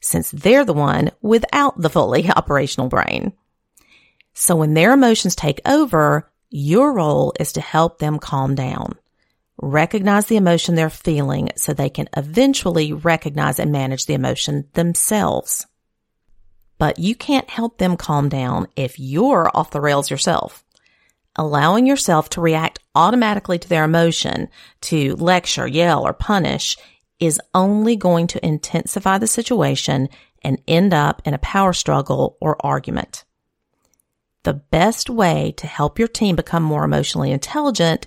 Since 0.00 0.30
they're 0.30 0.64
the 0.64 0.72
one 0.72 1.10
without 1.22 1.80
the 1.80 1.90
fully 1.90 2.30
operational 2.36 2.88
brain. 2.88 3.32
So 4.34 4.54
when 4.54 4.74
their 4.74 4.92
emotions 4.92 5.34
take 5.34 5.60
over, 5.66 6.30
your 6.50 6.92
role 6.92 7.32
is 7.40 7.52
to 7.52 7.60
help 7.60 7.98
them 7.98 8.18
calm 8.18 8.54
down. 8.54 8.96
Recognize 9.60 10.26
the 10.26 10.36
emotion 10.36 10.76
they're 10.76 10.90
feeling 10.90 11.50
so 11.56 11.72
they 11.72 11.90
can 11.90 12.08
eventually 12.16 12.92
recognize 12.92 13.58
and 13.58 13.72
manage 13.72 14.06
the 14.06 14.14
emotion 14.14 14.68
themselves 14.74 15.66
but 16.78 16.98
you 16.98 17.14
can't 17.14 17.50
help 17.50 17.78
them 17.78 17.96
calm 17.96 18.28
down 18.28 18.68
if 18.76 18.98
you're 18.98 19.50
off 19.54 19.72
the 19.72 19.80
rails 19.80 20.10
yourself. 20.10 20.64
Allowing 21.36 21.86
yourself 21.86 22.28
to 22.30 22.40
react 22.40 22.78
automatically 22.94 23.58
to 23.58 23.68
their 23.68 23.84
emotion, 23.84 24.48
to 24.82 25.14
lecture, 25.16 25.66
yell, 25.66 26.06
or 26.06 26.12
punish 26.12 26.76
is 27.20 27.40
only 27.54 27.96
going 27.96 28.26
to 28.28 28.44
intensify 28.46 29.18
the 29.18 29.26
situation 29.26 30.08
and 30.42 30.62
end 30.66 30.94
up 30.94 31.20
in 31.24 31.34
a 31.34 31.38
power 31.38 31.72
struggle 31.72 32.36
or 32.40 32.64
argument. 32.64 33.24
The 34.44 34.54
best 34.54 35.10
way 35.10 35.52
to 35.56 35.66
help 35.66 35.98
your 35.98 36.08
team 36.08 36.36
become 36.36 36.62
more 36.62 36.84
emotionally 36.84 37.32
intelligent 37.32 38.06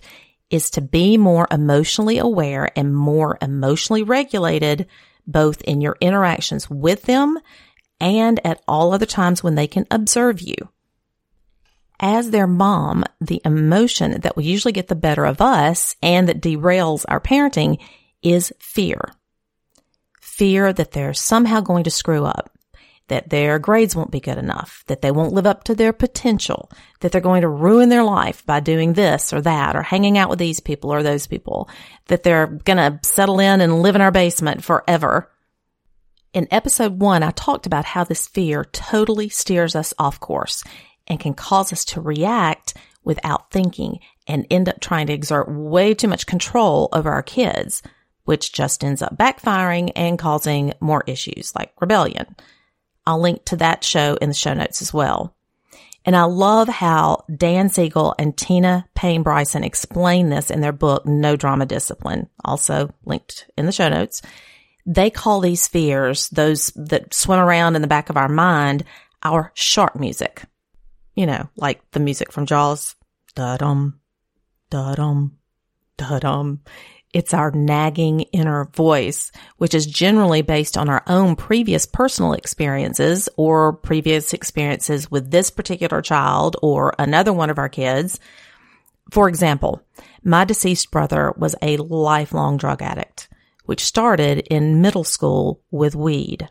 is 0.49 0.69
to 0.71 0.81
be 0.81 1.17
more 1.17 1.47
emotionally 1.51 2.17
aware 2.17 2.69
and 2.75 2.95
more 2.95 3.37
emotionally 3.41 4.03
regulated, 4.03 4.87
both 5.27 5.61
in 5.61 5.81
your 5.81 5.97
interactions 6.01 6.69
with 6.69 7.03
them 7.03 7.37
and 8.01 8.45
at 8.45 8.61
all 8.67 8.91
other 8.91 9.05
times 9.05 9.43
when 9.43 9.55
they 9.55 9.67
can 9.67 9.85
observe 9.91 10.41
you. 10.41 10.55
As 11.99 12.31
their 12.31 12.47
mom, 12.47 13.03
the 13.21 13.41
emotion 13.45 14.19
that 14.21 14.35
will 14.35 14.43
usually 14.43 14.71
get 14.71 14.87
the 14.87 14.95
better 14.95 15.23
of 15.23 15.39
us 15.39 15.95
and 16.01 16.27
that 16.27 16.41
derails 16.41 17.05
our 17.07 17.21
parenting 17.21 17.79
is 18.23 18.51
fear. 18.59 18.99
Fear 20.19 20.73
that 20.73 20.91
they're 20.91 21.13
somehow 21.13 21.61
going 21.61 21.83
to 21.83 21.91
screw 21.91 22.25
up, 22.25 22.57
that 23.07 23.29
their 23.29 23.59
grades 23.59 23.95
won't 23.95 24.09
be 24.09 24.19
good 24.19 24.39
enough, 24.39 24.83
that 24.87 25.03
they 25.03 25.11
won't 25.11 25.33
live 25.33 25.45
up 25.45 25.63
to 25.65 25.75
their 25.75 25.93
potential, 25.93 26.71
that 27.01 27.11
they're 27.11 27.21
going 27.21 27.41
to 27.41 27.47
ruin 27.47 27.89
their 27.89 28.03
life 28.03 28.43
by 28.47 28.59
doing 28.59 28.93
this 28.93 29.31
or 29.31 29.41
that 29.41 29.75
or 29.75 29.83
hanging 29.83 30.17
out 30.17 30.29
with 30.29 30.39
these 30.39 30.59
people 30.59 30.91
or 30.91 31.03
those 31.03 31.27
people, 31.27 31.69
that 32.07 32.23
they're 32.23 32.47
going 32.47 32.77
to 32.77 32.99
settle 33.07 33.39
in 33.39 33.61
and 33.61 33.83
live 33.83 33.93
in 33.93 34.01
our 34.01 34.11
basement 34.11 34.63
forever 34.63 35.29
in 36.33 36.47
episode 36.51 36.99
one, 36.99 37.23
I 37.23 37.31
talked 37.31 37.65
about 37.65 37.85
how 37.85 38.03
this 38.03 38.27
fear 38.27 38.65
totally 38.65 39.29
steers 39.29 39.75
us 39.75 39.93
off 39.99 40.19
course 40.19 40.63
and 41.07 41.19
can 41.19 41.33
cause 41.33 41.73
us 41.73 41.83
to 41.85 42.01
react 42.01 42.73
without 43.03 43.51
thinking 43.51 43.99
and 44.27 44.47
end 44.49 44.69
up 44.69 44.79
trying 44.79 45.07
to 45.07 45.13
exert 45.13 45.49
way 45.49 45.93
too 45.93 46.07
much 46.07 46.25
control 46.25 46.87
over 46.93 47.11
our 47.11 47.23
kids, 47.23 47.81
which 48.25 48.53
just 48.53 48.83
ends 48.83 49.01
up 49.01 49.17
backfiring 49.17 49.91
and 49.95 50.19
causing 50.19 50.73
more 50.79 51.03
issues 51.07 51.53
like 51.55 51.73
rebellion. 51.81 52.35
I'll 53.05 53.19
link 53.19 53.43
to 53.45 53.55
that 53.57 53.83
show 53.83 54.15
in 54.21 54.29
the 54.29 54.35
show 54.35 54.53
notes 54.53 54.81
as 54.81 54.93
well. 54.93 55.35
And 56.05 56.15
I 56.15 56.23
love 56.23 56.67
how 56.67 57.25
Dan 57.35 57.69
Siegel 57.69 58.15
and 58.17 58.35
Tina 58.35 58.87
Payne 58.95 59.21
Bryson 59.21 59.63
explain 59.63 60.29
this 60.29 60.49
in 60.49 60.61
their 60.61 60.71
book, 60.71 61.05
No 61.05 61.35
Drama 61.35 61.65
Discipline, 61.65 62.29
also 62.43 62.93
linked 63.05 63.49
in 63.57 63.65
the 63.65 63.71
show 63.71 63.89
notes. 63.89 64.21
They 64.85 65.09
call 65.09 65.39
these 65.39 65.67
fears, 65.67 66.29
those 66.29 66.71
that 66.75 67.13
swim 67.13 67.39
around 67.39 67.75
in 67.75 67.81
the 67.81 67.87
back 67.87 68.09
of 68.09 68.17
our 68.17 68.29
mind, 68.29 68.83
our 69.23 69.51
shark 69.53 69.99
music. 69.99 70.43
You 71.15 71.25
know, 71.25 71.49
like 71.55 71.81
the 71.91 71.99
music 71.99 72.31
from 72.31 72.45
Jaws. 72.45 72.95
Da-dum, 73.33 73.99
da-dum, 74.69 75.37
da-dum. 75.97 76.61
It's 77.13 77.33
our 77.33 77.51
nagging 77.51 78.21
inner 78.31 78.65
voice, 78.65 79.31
which 79.57 79.73
is 79.73 79.85
generally 79.85 80.41
based 80.41 80.77
on 80.77 80.89
our 80.89 81.03
own 81.07 81.35
previous 81.35 81.85
personal 81.85 82.33
experiences 82.33 83.27
or 83.37 83.73
previous 83.73 84.33
experiences 84.33 85.11
with 85.11 85.31
this 85.31 85.49
particular 85.49 86.01
child 86.01 86.55
or 86.61 86.93
another 86.97 87.33
one 87.33 87.49
of 87.49 87.57
our 87.57 87.69
kids. 87.69 88.19
For 89.11 89.27
example, 89.27 89.81
my 90.23 90.45
deceased 90.45 90.91
brother 90.91 91.33
was 91.37 91.55
a 91.61 91.77
lifelong 91.77 92.57
drug 92.57 92.81
addict 92.81 93.27
which 93.71 93.85
started 93.85 94.39
in 94.49 94.81
middle 94.81 95.05
school 95.05 95.61
with 95.71 95.95
weed. 95.95 96.49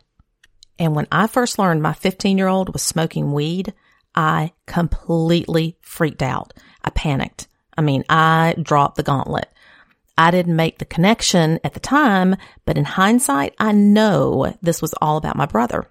And 0.79 0.95
when 0.95 1.05
I 1.11 1.27
first 1.27 1.59
learned 1.59 1.83
my 1.83 1.93
15 1.93 2.35
year 2.35 2.47
old 2.47 2.73
was 2.73 2.81
smoking 2.81 3.31
weed, 3.31 3.75
I 4.15 4.53
completely 4.65 5.77
freaked 5.83 6.23
out. 6.23 6.51
I 6.83 6.89
panicked. 6.89 7.47
I 7.77 7.81
mean, 7.81 8.05
I 8.09 8.55
dropped 8.59 8.95
the 8.95 9.03
gauntlet. 9.03 9.47
I 10.17 10.31
didn't 10.31 10.55
make 10.55 10.79
the 10.79 10.85
connection 10.85 11.59
at 11.63 11.75
the 11.75 11.79
time, 11.79 12.37
but 12.65 12.75
in 12.75 12.85
hindsight, 12.85 13.53
I 13.59 13.71
know 13.71 14.57
this 14.63 14.81
was 14.81 14.95
all 14.99 15.17
about 15.17 15.37
my 15.37 15.45
brother. 15.45 15.85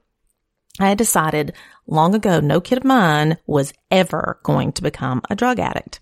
I 0.81 0.89
had 0.89 0.99
decided 0.99 1.53
long 1.87 2.17
ago 2.17 2.41
no 2.41 2.61
kid 2.61 2.79
of 2.79 2.85
mine 2.85 3.39
was 3.47 3.73
ever 3.93 4.41
going 4.43 4.73
to 4.73 4.83
become 4.83 5.23
a 5.31 5.37
drug 5.37 5.61
addict. 5.61 6.01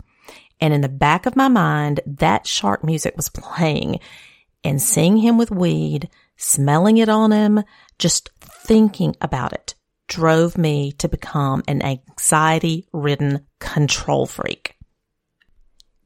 And 0.59 0.73
in 0.73 0.81
the 0.81 0.89
back 0.89 1.27
of 1.27 1.37
my 1.37 1.49
mind, 1.49 2.01
that 2.07 2.47
shark 2.47 2.83
music 2.83 3.15
was 3.15 3.29
playing 3.29 4.01
and 4.65 4.81
seeing 4.81 5.19
him 5.19 5.39
with 5.39 5.51
weed, 5.51 6.09
smelling 6.37 6.99
it 6.99 7.09
on 7.09 7.33
him, 7.33 7.63
just 7.99 8.31
thinking 8.41 9.15
about 9.21 9.53
it 9.53 9.75
drove 10.09 10.59
me 10.59 10.93
to 10.93 11.09
become 11.09 11.63
an 11.69 11.83
anxiety 11.83 12.89
ridden 12.93 13.47
control 13.61 14.27
freak. 14.27 14.75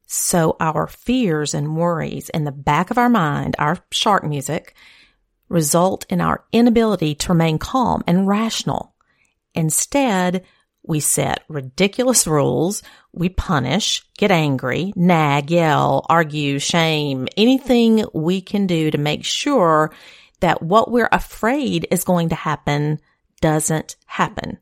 So 0.07 0.57
our 0.61 0.87
fears 0.87 1.55
and 1.55 1.77
worries 1.77 2.29
in 2.29 2.45
the 2.45 2.53
back 2.53 2.91
of 2.91 2.99
our 2.99 3.09
mind, 3.09 3.57
our 3.59 3.79
shark 3.91 4.25
music, 4.25 4.75
result 5.49 6.05
in 6.11 6.21
our 6.21 6.45
inability 6.53 7.15
to 7.15 7.33
remain 7.33 7.59
calm 7.59 8.03
and 8.07 8.27
rational. 8.27 8.95
Instead, 9.55 10.45
we 10.85 11.01
set 11.01 11.45
ridiculous 11.49 12.27
rules. 12.27 12.83
We 13.12 13.29
punish, 13.29 14.05
get 14.19 14.31
angry, 14.31 14.93
nag, 14.97 15.51
yell, 15.51 16.05
argue, 16.09 16.59
shame, 16.59 17.29
anything 17.37 18.05
we 18.12 18.41
can 18.41 18.67
do 18.67 18.91
to 18.91 18.99
make 18.99 19.25
sure 19.25 19.93
that 20.41 20.62
what 20.62 20.91
we're 20.91 21.09
afraid 21.12 21.87
is 21.91 22.05
going 22.05 22.31
to 22.31 22.35
happen 22.35 23.01
doesn't 23.41 23.97
happen. 24.07 24.59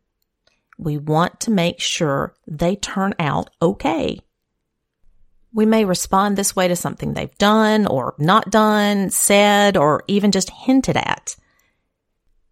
We 0.79 0.99
want 0.99 1.41
to 1.41 1.51
make 1.51 1.81
sure 1.81 2.35
they 2.47 2.77
turn 2.77 3.15
out 3.19 3.51
okay. 3.63 4.21
We 5.53 5.67
may 5.67 5.85
respond 5.85 6.37
this 6.37 6.55
way 6.55 6.69
to 6.69 6.77
something 6.77 7.13
they've 7.15 7.37
done 7.39 7.87
or 7.87 8.15
not 8.19 8.51
done, 8.51 9.11
said, 9.11 9.77
or 9.77 10.05
even 10.07 10.33
just 10.33 10.51
hinted 10.51 10.97
at. 10.97 11.37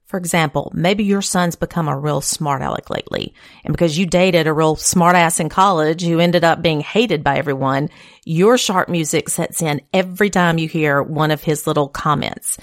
For 0.08 0.16
example, 0.16 0.72
maybe 0.74 1.04
your 1.04 1.20
son's 1.20 1.54
become 1.54 1.86
a 1.86 1.98
real 1.98 2.22
smart 2.22 2.62
aleck 2.62 2.88
lately. 2.88 3.34
And 3.62 3.74
because 3.74 3.98
you 3.98 4.06
dated 4.06 4.46
a 4.46 4.54
real 4.54 4.74
smartass 4.74 5.38
in 5.38 5.50
college 5.50 6.02
who 6.02 6.18
ended 6.18 6.44
up 6.44 6.62
being 6.62 6.80
hated 6.80 7.22
by 7.22 7.36
everyone, 7.36 7.90
your 8.24 8.56
shark 8.56 8.88
music 8.88 9.28
sets 9.28 9.60
in 9.60 9.82
every 9.92 10.30
time 10.30 10.56
you 10.56 10.66
hear 10.66 11.02
one 11.02 11.30
of 11.30 11.42
his 11.42 11.66
little 11.66 11.88
comments. 11.88 12.56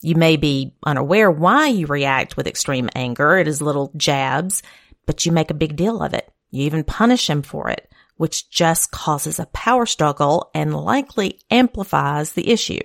You 0.00 0.14
may 0.14 0.38
be 0.38 0.72
unaware 0.82 1.30
why 1.30 1.66
you 1.66 1.86
react 1.86 2.38
with 2.38 2.46
extreme 2.46 2.88
anger 2.94 3.36
at 3.36 3.46
his 3.46 3.60
little 3.60 3.92
jabs, 3.94 4.62
but 5.04 5.26
you 5.26 5.32
make 5.32 5.50
a 5.50 5.54
big 5.54 5.76
deal 5.76 6.02
of 6.02 6.14
it. 6.14 6.32
You 6.50 6.62
even 6.64 6.84
punish 6.84 7.28
him 7.28 7.42
for 7.42 7.68
it, 7.68 7.86
which 8.16 8.48
just 8.48 8.92
causes 8.92 9.38
a 9.38 9.46
power 9.46 9.84
struggle 9.84 10.50
and 10.54 10.74
likely 10.74 11.38
amplifies 11.50 12.32
the 12.32 12.48
issue. 12.48 12.80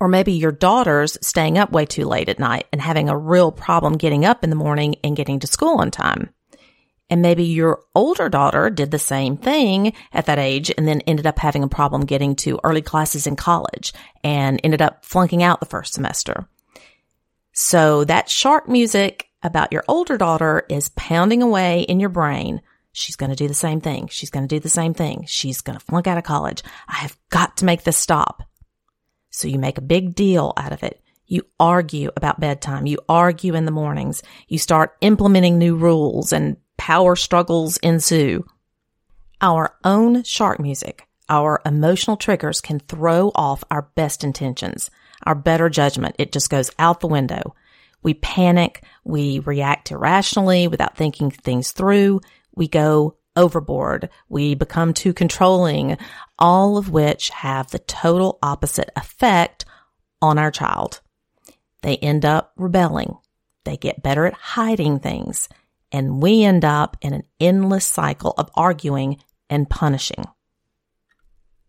Or 0.00 0.08
maybe 0.08 0.32
your 0.32 0.52
daughter's 0.52 1.18
staying 1.20 1.58
up 1.58 1.72
way 1.72 1.84
too 1.84 2.06
late 2.06 2.30
at 2.30 2.38
night 2.38 2.66
and 2.72 2.80
having 2.80 3.08
a 3.08 3.16
real 3.16 3.52
problem 3.52 3.98
getting 3.98 4.24
up 4.24 4.42
in 4.42 4.50
the 4.50 4.56
morning 4.56 4.96
and 5.04 5.14
getting 5.14 5.38
to 5.40 5.46
school 5.46 5.78
on 5.78 5.90
time. 5.90 6.30
And 7.10 7.22
maybe 7.22 7.44
your 7.44 7.82
older 7.94 8.28
daughter 8.28 8.70
did 8.70 8.92
the 8.92 8.98
same 8.98 9.36
thing 9.36 9.92
at 10.12 10.26
that 10.26 10.38
age 10.38 10.72
and 10.78 10.86
then 10.86 11.00
ended 11.02 11.26
up 11.26 11.38
having 11.38 11.64
a 11.64 11.68
problem 11.68 12.06
getting 12.06 12.36
to 12.36 12.60
early 12.62 12.82
classes 12.82 13.26
in 13.26 13.34
college 13.36 13.92
and 14.22 14.60
ended 14.62 14.80
up 14.80 15.04
flunking 15.04 15.42
out 15.42 15.60
the 15.60 15.66
first 15.66 15.92
semester. 15.92 16.48
So 17.52 18.04
that 18.04 18.30
shark 18.30 18.68
music 18.68 19.26
about 19.42 19.72
your 19.72 19.84
older 19.88 20.16
daughter 20.16 20.64
is 20.68 20.90
pounding 20.90 21.42
away 21.42 21.82
in 21.82 21.98
your 21.98 22.10
brain. 22.10 22.62
She's 22.92 23.16
going 23.16 23.30
to 23.30 23.36
do 23.36 23.48
the 23.48 23.54
same 23.54 23.80
thing. 23.80 24.08
She's 24.08 24.30
going 24.30 24.46
to 24.46 24.54
do 24.54 24.60
the 24.60 24.68
same 24.68 24.94
thing. 24.94 25.24
She's 25.26 25.60
going 25.60 25.78
to 25.78 25.84
flunk 25.84 26.06
out 26.06 26.18
of 26.18 26.24
college. 26.24 26.62
I 26.88 26.96
have 26.96 27.16
got 27.28 27.56
to 27.58 27.64
make 27.64 27.82
this 27.82 27.96
stop. 27.96 28.44
So 29.30 29.48
you 29.48 29.58
make 29.58 29.78
a 29.78 29.82
big 29.82 30.14
deal 30.14 30.52
out 30.56 30.72
of 30.72 30.82
it. 30.82 31.00
You 31.26 31.42
argue 31.60 32.10
about 32.16 32.40
bedtime. 32.40 32.86
You 32.86 32.98
argue 33.08 33.54
in 33.54 33.64
the 33.64 33.70
mornings. 33.70 34.22
You 34.48 34.58
start 34.58 34.96
implementing 35.00 35.58
new 35.58 35.76
rules 35.76 36.32
and 36.32 36.56
power 36.76 37.14
struggles 37.14 37.76
ensue. 37.78 38.44
Our 39.40 39.76
own 39.84 40.24
shark 40.24 40.58
music, 40.58 41.06
our 41.28 41.62
emotional 41.64 42.16
triggers 42.16 42.60
can 42.60 42.80
throw 42.80 43.30
off 43.34 43.62
our 43.70 43.82
best 43.94 44.24
intentions, 44.24 44.90
our 45.22 45.36
better 45.36 45.68
judgment. 45.68 46.16
It 46.18 46.32
just 46.32 46.50
goes 46.50 46.70
out 46.78 47.00
the 47.00 47.06
window. 47.06 47.54
We 48.02 48.14
panic. 48.14 48.82
We 49.04 49.38
react 49.38 49.92
irrationally 49.92 50.66
without 50.66 50.96
thinking 50.96 51.30
things 51.30 51.70
through. 51.70 52.22
We 52.56 52.66
go 52.66 53.16
overboard. 53.40 54.10
We 54.28 54.54
become 54.54 54.92
too 54.92 55.12
controlling, 55.12 55.96
all 56.38 56.76
of 56.76 56.90
which 56.90 57.30
have 57.30 57.70
the 57.70 57.78
total 57.78 58.38
opposite 58.42 58.90
effect 58.94 59.64
on 60.20 60.38
our 60.38 60.50
child. 60.50 61.00
They 61.82 61.96
end 61.96 62.24
up 62.24 62.52
rebelling. 62.56 63.16
They 63.64 63.76
get 63.76 64.02
better 64.02 64.26
at 64.26 64.34
hiding 64.34 65.00
things. 65.00 65.48
And 65.90 66.22
we 66.22 66.44
end 66.44 66.64
up 66.64 66.96
in 67.00 67.14
an 67.14 67.24
endless 67.40 67.86
cycle 67.86 68.34
of 68.36 68.50
arguing 68.54 69.16
and 69.48 69.68
punishing. 69.68 70.24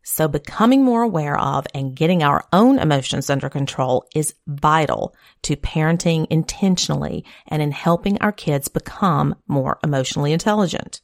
So 0.04 0.28
becoming 0.28 0.84
more 0.84 1.04
aware 1.04 1.40
of 1.40 1.66
and 1.74 1.96
getting 1.96 2.22
our 2.22 2.44
own 2.52 2.80
emotions 2.80 3.30
under 3.30 3.50
control 3.50 4.06
is 4.16 4.34
vital 4.48 5.16
to 5.44 5.56
parenting 5.56 6.28
intentionally 6.30 7.24
and 7.48 7.62
in 7.62 7.72
helping 7.72 8.18
our 8.20 8.32
kids 8.32 8.68
become 8.68 9.36
more 9.48 9.80
emotionally 9.84 10.34
intelligent. 10.34 11.02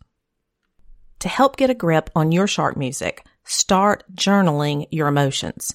To 1.20 1.30
help 1.30 1.58
get 1.58 1.70
a 1.70 1.76
grip 1.76 2.10
on 2.16 2.32
your 2.32 2.48
shark 2.48 2.78
music, 2.78 3.26
start 3.44 4.04
journaling 4.14 4.88
your 4.92 5.08
emotions. 5.08 5.74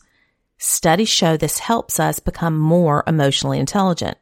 Studies 0.59 1.09
show 1.09 1.37
this 1.37 1.59
helps 1.59 1.99
us 1.99 2.21
become 2.21 2.57
more 2.57 3.03
emotionally 3.07 3.59
intelligent. 3.59 4.17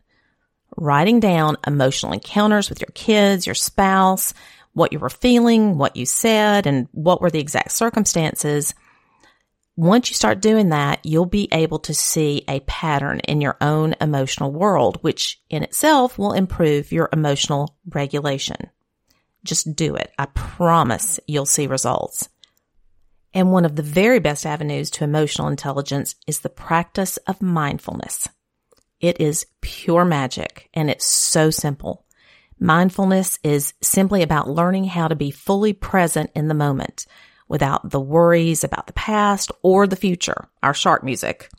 Writing 0.76 1.20
down 1.20 1.58
emotional 1.66 2.12
encounters 2.12 2.70
with 2.70 2.80
your 2.80 2.90
kids, 2.94 3.44
your 3.44 3.54
spouse, 3.54 4.32
what 4.72 4.92
you 4.92 4.98
were 4.98 5.10
feeling, 5.10 5.76
what 5.76 5.96
you 5.96 6.06
said, 6.06 6.66
and 6.66 6.88
what 6.92 7.20
were 7.20 7.30
the 7.30 7.40
exact 7.40 7.72
circumstances. 7.72 8.74
Once 9.76 10.08
you 10.08 10.14
start 10.14 10.40
doing 10.40 10.70
that, 10.70 11.04
you'll 11.04 11.26
be 11.26 11.48
able 11.52 11.80
to 11.80 11.92
see 11.92 12.44
a 12.48 12.60
pattern 12.60 13.20
in 13.20 13.40
your 13.40 13.56
own 13.60 13.94
emotional 14.00 14.52
world, 14.52 14.98
which 15.02 15.40
in 15.50 15.62
itself 15.62 16.18
will 16.18 16.32
improve 16.32 16.92
your 16.92 17.10
emotional 17.12 17.76
regulation. 17.88 18.70
Just 19.44 19.74
do 19.74 19.94
it. 19.94 20.12
I 20.18 20.26
promise 20.26 21.18
you'll 21.26 21.46
see 21.46 21.66
results. 21.66 22.28
And 23.32 23.52
one 23.52 23.64
of 23.64 23.76
the 23.76 23.82
very 23.82 24.18
best 24.18 24.44
avenues 24.44 24.90
to 24.90 25.04
emotional 25.04 25.48
intelligence 25.48 26.16
is 26.26 26.40
the 26.40 26.48
practice 26.48 27.16
of 27.18 27.40
mindfulness. 27.40 28.28
It 29.00 29.20
is 29.20 29.46
pure 29.60 30.04
magic 30.04 30.68
and 30.74 30.90
it's 30.90 31.06
so 31.06 31.50
simple. 31.50 32.04
Mindfulness 32.58 33.38
is 33.42 33.72
simply 33.80 34.22
about 34.22 34.50
learning 34.50 34.84
how 34.84 35.08
to 35.08 35.14
be 35.14 35.30
fully 35.30 35.72
present 35.72 36.30
in 36.34 36.48
the 36.48 36.54
moment 36.54 37.06
without 37.48 37.90
the 37.90 38.00
worries 38.00 38.62
about 38.62 38.86
the 38.86 38.92
past 38.92 39.50
or 39.62 39.86
the 39.86 39.96
future, 39.96 40.48
our 40.62 40.74
shark 40.74 41.02
music. 41.02 41.50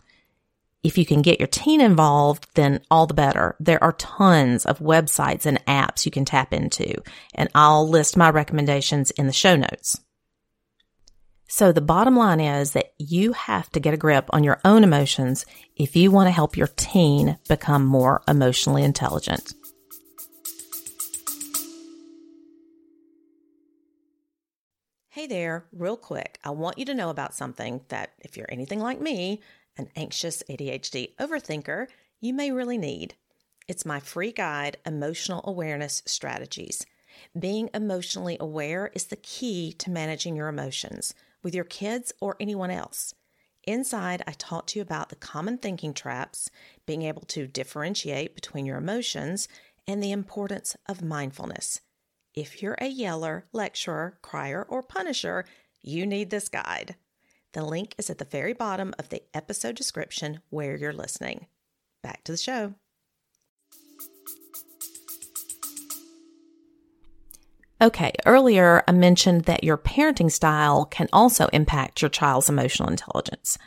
If 0.83 0.97
you 0.97 1.05
can 1.05 1.21
get 1.21 1.39
your 1.39 1.47
teen 1.47 1.79
involved, 1.79 2.47
then 2.55 2.81
all 2.89 3.05
the 3.05 3.13
better. 3.13 3.55
There 3.59 3.83
are 3.83 3.93
tons 3.93 4.65
of 4.65 4.79
websites 4.79 5.45
and 5.45 5.63
apps 5.65 6.05
you 6.05 6.11
can 6.11 6.25
tap 6.25 6.53
into, 6.53 6.95
and 7.35 7.49
I'll 7.53 7.87
list 7.87 8.17
my 8.17 8.31
recommendations 8.31 9.11
in 9.11 9.27
the 9.27 9.33
show 9.33 9.55
notes. 9.55 10.01
So 11.47 11.71
the 11.71 11.81
bottom 11.81 12.15
line 12.15 12.39
is 12.39 12.71
that 12.71 12.93
you 12.97 13.33
have 13.33 13.69
to 13.71 13.79
get 13.79 13.93
a 13.93 13.97
grip 13.97 14.27
on 14.31 14.43
your 14.43 14.59
own 14.65 14.83
emotions 14.83 15.45
if 15.75 15.95
you 15.95 16.09
want 16.09 16.27
to 16.27 16.31
help 16.31 16.57
your 16.57 16.67
teen 16.67 17.37
become 17.47 17.85
more 17.85 18.23
emotionally 18.27 18.83
intelligent. 18.83 19.53
Hey 25.09 25.27
there, 25.27 25.65
real 25.73 25.97
quick. 25.97 26.39
I 26.43 26.51
want 26.51 26.79
you 26.79 26.85
to 26.85 26.95
know 26.95 27.09
about 27.09 27.35
something 27.35 27.81
that, 27.89 28.13
if 28.19 28.37
you're 28.37 28.49
anything 28.49 28.79
like 28.79 28.99
me, 28.99 29.41
an 29.77 29.89
anxious 29.95 30.43
ADHD 30.49 31.15
overthinker, 31.15 31.87
you 32.19 32.33
may 32.33 32.51
really 32.51 32.77
need. 32.77 33.15
It's 33.67 33.85
my 33.85 33.99
free 33.99 34.31
guide, 34.31 34.77
Emotional 34.85 35.41
Awareness 35.45 36.03
Strategies. 36.05 36.85
Being 37.37 37.69
emotionally 37.73 38.37
aware 38.39 38.91
is 38.93 39.05
the 39.05 39.15
key 39.15 39.73
to 39.73 39.89
managing 39.89 40.35
your 40.35 40.47
emotions 40.47 41.13
with 41.43 41.55
your 41.55 41.63
kids 41.63 42.13
or 42.19 42.35
anyone 42.39 42.71
else. 42.71 43.13
Inside, 43.63 44.23
I 44.25 44.31
talk 44.31 44.67
to 44.67 44.79
you 44.79 44.81
about 44.81 45.09
the 45.09 45.15
common 45.15 45.57
thinking 45.57 45.93
traps, 45.93 46.49
being 46.85 47.03
able 47.03 47.21
to 47.23 47.47
differentiate 47.47 48.33
between 48.33 48.65
your 48.65 48.77
emotions, 48.77 49.47
and 49.87 50.01
the 50.01 50.11
importance 50.11 50.75
of 50.87 51.03
mindfulness. 51.03 51.81
If 52.33 52.61
you're 52.61 52.77
a 52.79 52.87
yeller, 52.87 53.45
lecturer, 53.51 54.17
crier, 54.21 54.65
or 54.67 54.81
punisher, 54.81 55.45
you 55.81 56.05
need 56.05 56.29
this 56.29 56.49
guide. 56.49 56.95
The 57.53 57.65
link 57.65 57.95
is 57.97 58.09
at 58.09 58.17
the 58.17 58.25
very 58.25 58.53
bottom 58.53 58.93
of 58.97 59.09
the 59.09 59.23
episode 59.33 59.75
description 59.75 60.39
where 60.49 60.77
you're 60.77 60.93
listening. 60.93 61.47
Back 62.01 62.23
to 62.23 62.31
the 62.31 62.37
show. 62.37 62.75
Okay, 67.81 68.13
earlier 68.25 68.83
I 68.87 68.91
mentioned 68.91 69.45
that 69.45 69.63
your 69.63 69.77
parenting 69.77 70.31
style 70.31 70.85
can 70.85 71.09
also 71.11 71.47
impact 71.47 72.01
your 72.01 72.09
child's 72.09 72.47
emotional 72.47 72.89
intelligence. 72.89 73.57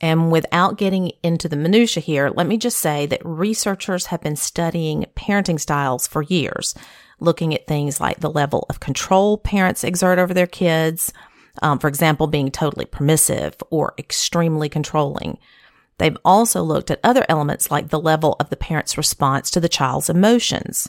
And 0.00 0.32
without 0.32 0.78
getting 0.78 1.12
into 1.22 1.48
the 1.48 1.56
minutia 1.56 2.02
here, 2.02 2.30
let 2.30 2.46
me 2.46 2.56
just 2.56 2.78
say 2.78 3.06
that 3.06 3.24
researchers 3.24 4.06
have 4.06 4.20
been 4.20 4.36
studying 4.36 5.06
parenting 5.16 5.60
styles 5.60 6.06
for 6.06 6.22
years, 6.22 6.74
looking 7.20 7.54
at 7.54 7.66
things 7.66 8.00
like 8.00 8.20
the 8.20 8.30
level 8.30 8.64
of 8.70 8.80
control 8.80 9.38
parents 9.38 9.84
exert 9.84 10.18
over 10.18 10.32
their 10.32 10.46
kids, 10.46 11.12
um, 11.62 11.78
for 11.78 11.88
example, 11.88 12.26
being 12.26 12.50
totally 12.50 12.84
permissive 12.84 13.56
or 13.70 13.94
extremely 13.98 14.68
controlling. 14.68 15.38
They've 15.98 16.16
also 16.24 16.62
looked 16.62 16.90
at 16.90 17.00
other 17.02 17.24
elements 17.28 17.70
like 17.70 17.88
the 17.88 18.00
level 18.00 18.36
of 18.38 18.50
the 18.50 18.56
parent's 18.56 18.96
response 18.96 19.50
to 19.50 19.60
the 19.60 19.68
child's 19.68 20.08
emotions. 20.08 20.88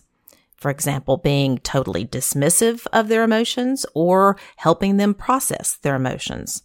For 0.56 0.70
example, 0.70 1.18
being 1.18 1.58
totally 1.60 2.06
dismissive 2.06 2.86
of 2.92 3.08
their 3.08 3.24
emotions 3.24 3.86
or 3.94 4.38
helping 4.58 4.98
them 4.98 5.14
process 5.14 5.78
their 5.78 5.96
emotions. 5.96 6.64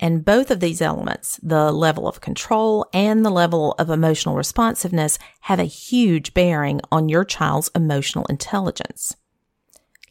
And 0.00 0.24
both 0.24 0.50
of 0.50 0.60
these 0.60 0.80
elements, 0.80 1.38
the 1.42 1.72
level 1.72 2.08
of 2.08 2.20
control 2.20 2.86
and 2.92 3.24
the 3.24 3.30
level 3.30 3.72
of 3.78 3.90
emotional 3.90 4.34
responsiveness, 4.34 5.18
have 5.42 5.58
a 5.58 5.64
huge 5.64 6.34
bearing 6.34 6.80
on 6.90 7.08
your 7.08 7.24
child's 7.24 7.70
emotional 7.74 8.26
intelligence. 8.26 9.16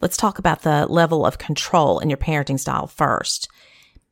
Let's 0.04 0.18
talk 0.18 0.38
about 0.38 0.63
the 0.63 0.86
level 0.88 1.26
of 1.26 1.38
control 1.38 2.00
in 2.00 2.10
your 2.10 2.18
parenting 2.18 2.60
style 2.60 2.88
first. 2.88 3.48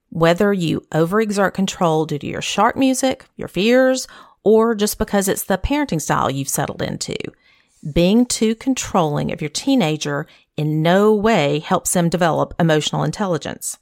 Whether 0.07 0.53
you 0.53 0.87
overexert 0.93 1.53
control 1.53 2.05
due 2.05 2.17
to 2.17 2.27
your 2.27 2.41
shark 2.41 2.77
music, 2.77 3.25
your 3.35 3.49
fears, 3.49 4.07
or 4.41 4.73
just 4.73 4.97
because 4.97 5.27
it's 5.27 5.43
the 5.43 5.57
parenting 5.57 5.99
style 5.99 6.31
you've 6.31 6.47
settled 6.47 6.81
into, 6.81 7.17
being 7.91 8.25
too 8.25 8.55
controlling 8.55 9.33
of 9.33 9.41
your 9.41 9.49
teenager 9.49 10.27
in 10.55 10.81
no 10.81 11.13
way 11.13 11.59
helps 11.59 11.91
them 11.91 12.07
develop 12.07 12.53
emotional 12.57 13.03
intelligence. 13.03 13.77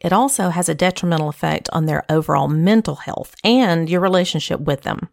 It 0.00 0.12
also 0.12 0.48
has 0.48 0.68
a 0.68 0.74
detrimental 0.74 1.28
effect 1.28 1.68
on 1.72 1.86
their 1.86 2.04
overall 2.10 2.48
mental 2.48 2.96
health 2.96 3.36
and 3.44 3.88
your 3.88 4.00
relationship 4.00 4.58
with 4.58 4.82
them. 4.82 5.08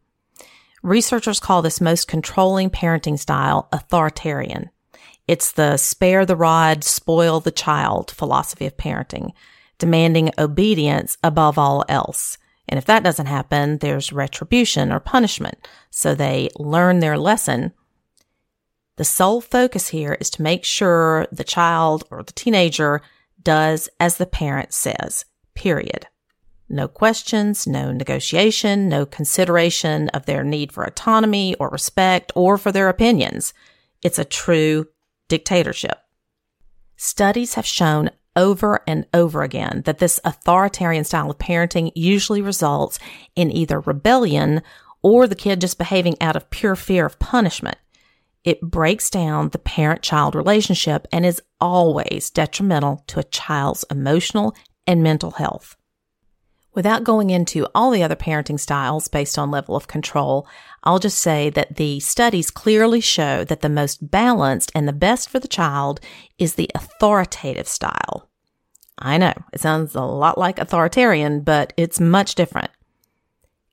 Researchers 0.81 1.39
call 1.39 1.61
this 1.61 1.79
most 1.79 2.07
controlling 2.07 2.71
parenting 2.71 3.19
style 3.19 3.69
authoritarian. 3.71 4.71
It's 5.27 5.51
the 5.51 5.77
spare 5.77 6.25
the 6.25 6.35
rod, 6.35 6.83
spoil 6.83 7.39
the 7.39 7.51
child 7.51 8.11
philosophy 8.11 8.65
of 8.65 8.77
parenting, 8.77 9.31
demanding 9.79 10.31
obedience 10.37 11.17
above 11.23 11.57
all 11.57 11.83
else. 11.89 12.37
And 12.67 12.77
if 12.77 12.85
that 12.85 13.03
doesn't 13.03 13.25
happen, 13.25 13.79
there's 13.79 14.13
retribution 14.13 14.91
or 14.91 14.99
punishment. 14.99 15.67
So 15.89 16.15
they 16.15 16.49
learn 16.57 16.99
their 16.99 17.17
lesson. 17.17 17.73
The 18.97 19.03
sole 19.03 19.41
focus 19.41 19.89
here 19.89 20.17
is 20.19 20.29
to 20.31 20.41
make 20.41 20.63
sure 20.63 21.27
the 21.31 21.43
child 21.43 22.05
or 22.09 22.23
the 22.23 22.33
teenager 22.33 23.01
does 23.41 23.89
as 23.99 24.17
the 24.17 24.25
parent 24.25 24.73
says, 24.73 25.25
period. 25.53 26.07
No 26.67 26.87
questions, 26.87 27.67
no 27.67 27.91
negotiation, 27.91 28.89
no 28.89 29.05
consideration 29.05 30.09
of 30.09 30.25
their 30.25 30.43
need 30.43 30.71
for 30.71 30.83
autonomy 30.83 31.55
or 31.55 31.69
respect 31.69 32.31
or 32.35 32.57
for 32.57 32.71
their 32.71 32.89
opinions. 32.89 33.53
It's 34.01 34.17
a 34.17 34.25
true 34.25 34.87
dictatorship. 35.27 35.99
Studies 36.95 37.55
have 37.55 37.65
shown 37.65 38.09
over 38.35 38.81
and 38.87 39.05
over 39.13 39.43
again 39.43 39.81
that 39.85 39.99
this 39.99 40.19
authoritarian 40.25 41.03
style 41.03 41.31
of 41.31 41.37
parenting 41.37 41.91
usually 41.95 42.41
results 42.41 42.99
in 43.35 43.51
either 43.51 43.79
rebellion 43.79 44.61
or 45.01 45.27
the 45.27 45.35
kid 45.35 45.61
just 45.61 45.77
behaving 45.77 46.17
out 46.19 46.35
of 46.35 46.49
pure 46.49 46.75
fear 46.75 47.05
of 47.05 47.19
punishment. 47.19 47.77
It 48.43 48.61
breaks 48.61 49.09
down 49.09 49.49
the 49.49 49.59
parent 49.59 50.01
child 50.01 50.35
relationship 50.35 51.07
and 51.11 51.25
is 51.25 51.41
always 51.59 52.29
detrimental 52.29 53.03
to 53.07 53.19
a 53.19 53.23
child's 53.23 53.85
emotional 53.89 54.55
and 54.85 55.01
mental 55.01 55.31
health. 55.31 55.75
Without 56.75 57.05
going 57.05 57.29
into 57.29 57.65
all 57.73 57.89
the 57.89 58.03
other 58.03 58.17
parenting 58.17 58.59
styles 58.59 59.07
based 59.07 59.39
on 59.39 59.49
level 59.49 59.77
of 59.77 59.87
control, 59.87 60.45
I'll 60.83 60.99
just 60.99 61.19
say 61.19 61.49
that 61.51 61.77
the 61.77 62.01
studies 62.01 62.51
clearly 62.51 62.99
show 62.99 63.45
that 63.45 63.61
the 63.61 63.69
most 63.69 64.11
balanced 64.11 64.73
and 64.75 64.85
the 64.85 64.93
best 64.93 65.29
for 65.29 65.39
the 65.39 65.47
child 65.47 66.01
is 66.37 66.55
the 66.55 66.69
authoritative 66.75 67.69
style. 67.69 68.29
I 68.99 69.17
know 69.17 69.33
it 69.53 69.61
sounds 69.61 69.95
a 69.95 70.01
lot 70.01 70.37
like 70.37 70.59
authoritarian, 70.59 71.41
but 71.41 71.71
it's 71.77 71.99
much 71.99 72.35
different. 72.35 72.71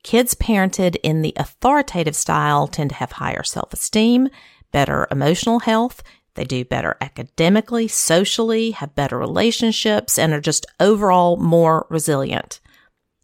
Kids 0.04 0.34
parented 0.34 0.96
in 1.02 1.22
the 1.22 1.32
authoritative 1.36 2.16
style 2.16 2.68
tend 2.68 2.90
to 2.90 2.96
have 2.96 3.12
higher 3.12 3.42
self 3.42 3.72
esteem, 3.72 4.28
better 4.70 5.08
emotional 5.10 5.60
health. 5.60 6.04
They 6.34 6.44
do 6.44 6.64
better 6.64 6.96
academically, 7.00 7.88
socially, 7.88 8.70
have 8.70 8.94
better 8.94 9.18
relationships, 9.18 10.18
and 10.18 10.32
are 10.32 10.40
just 10.40 10.66
overall 10.80 11.36
more 11.36 11.86
resilient. 11.90 12.60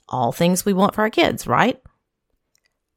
All 0.09 0.33
things 0.33 0.65
we 0.65 0.73
want 0.73 0.95
for 0.95 1.03
our 1.03 1.11
kids, 1.11 1.47
right? 1.47 1.81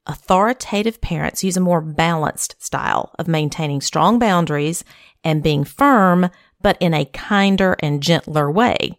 Authoritative 0.07 0.99
parents 1.01 1.43
use 1.43 1.57
a 1.57 1.61
more 1.61 1.81
balanced 1.81 2.61
style 2.61 3.13
of 3.19 3.27
maintaining 3.27 3.81
strong 3.81 4.17
boundaries 4.17 4.83
and 5.23 5.43
being 5.43 5.63
firm, 5.63 6.29
but 6.61 6.77
in 6.79 6.93
a 6.93 7.05
kinder 7.05 7.75
and 7.79 8.01
gentler 8.01 8.49
way. 8.49 8.97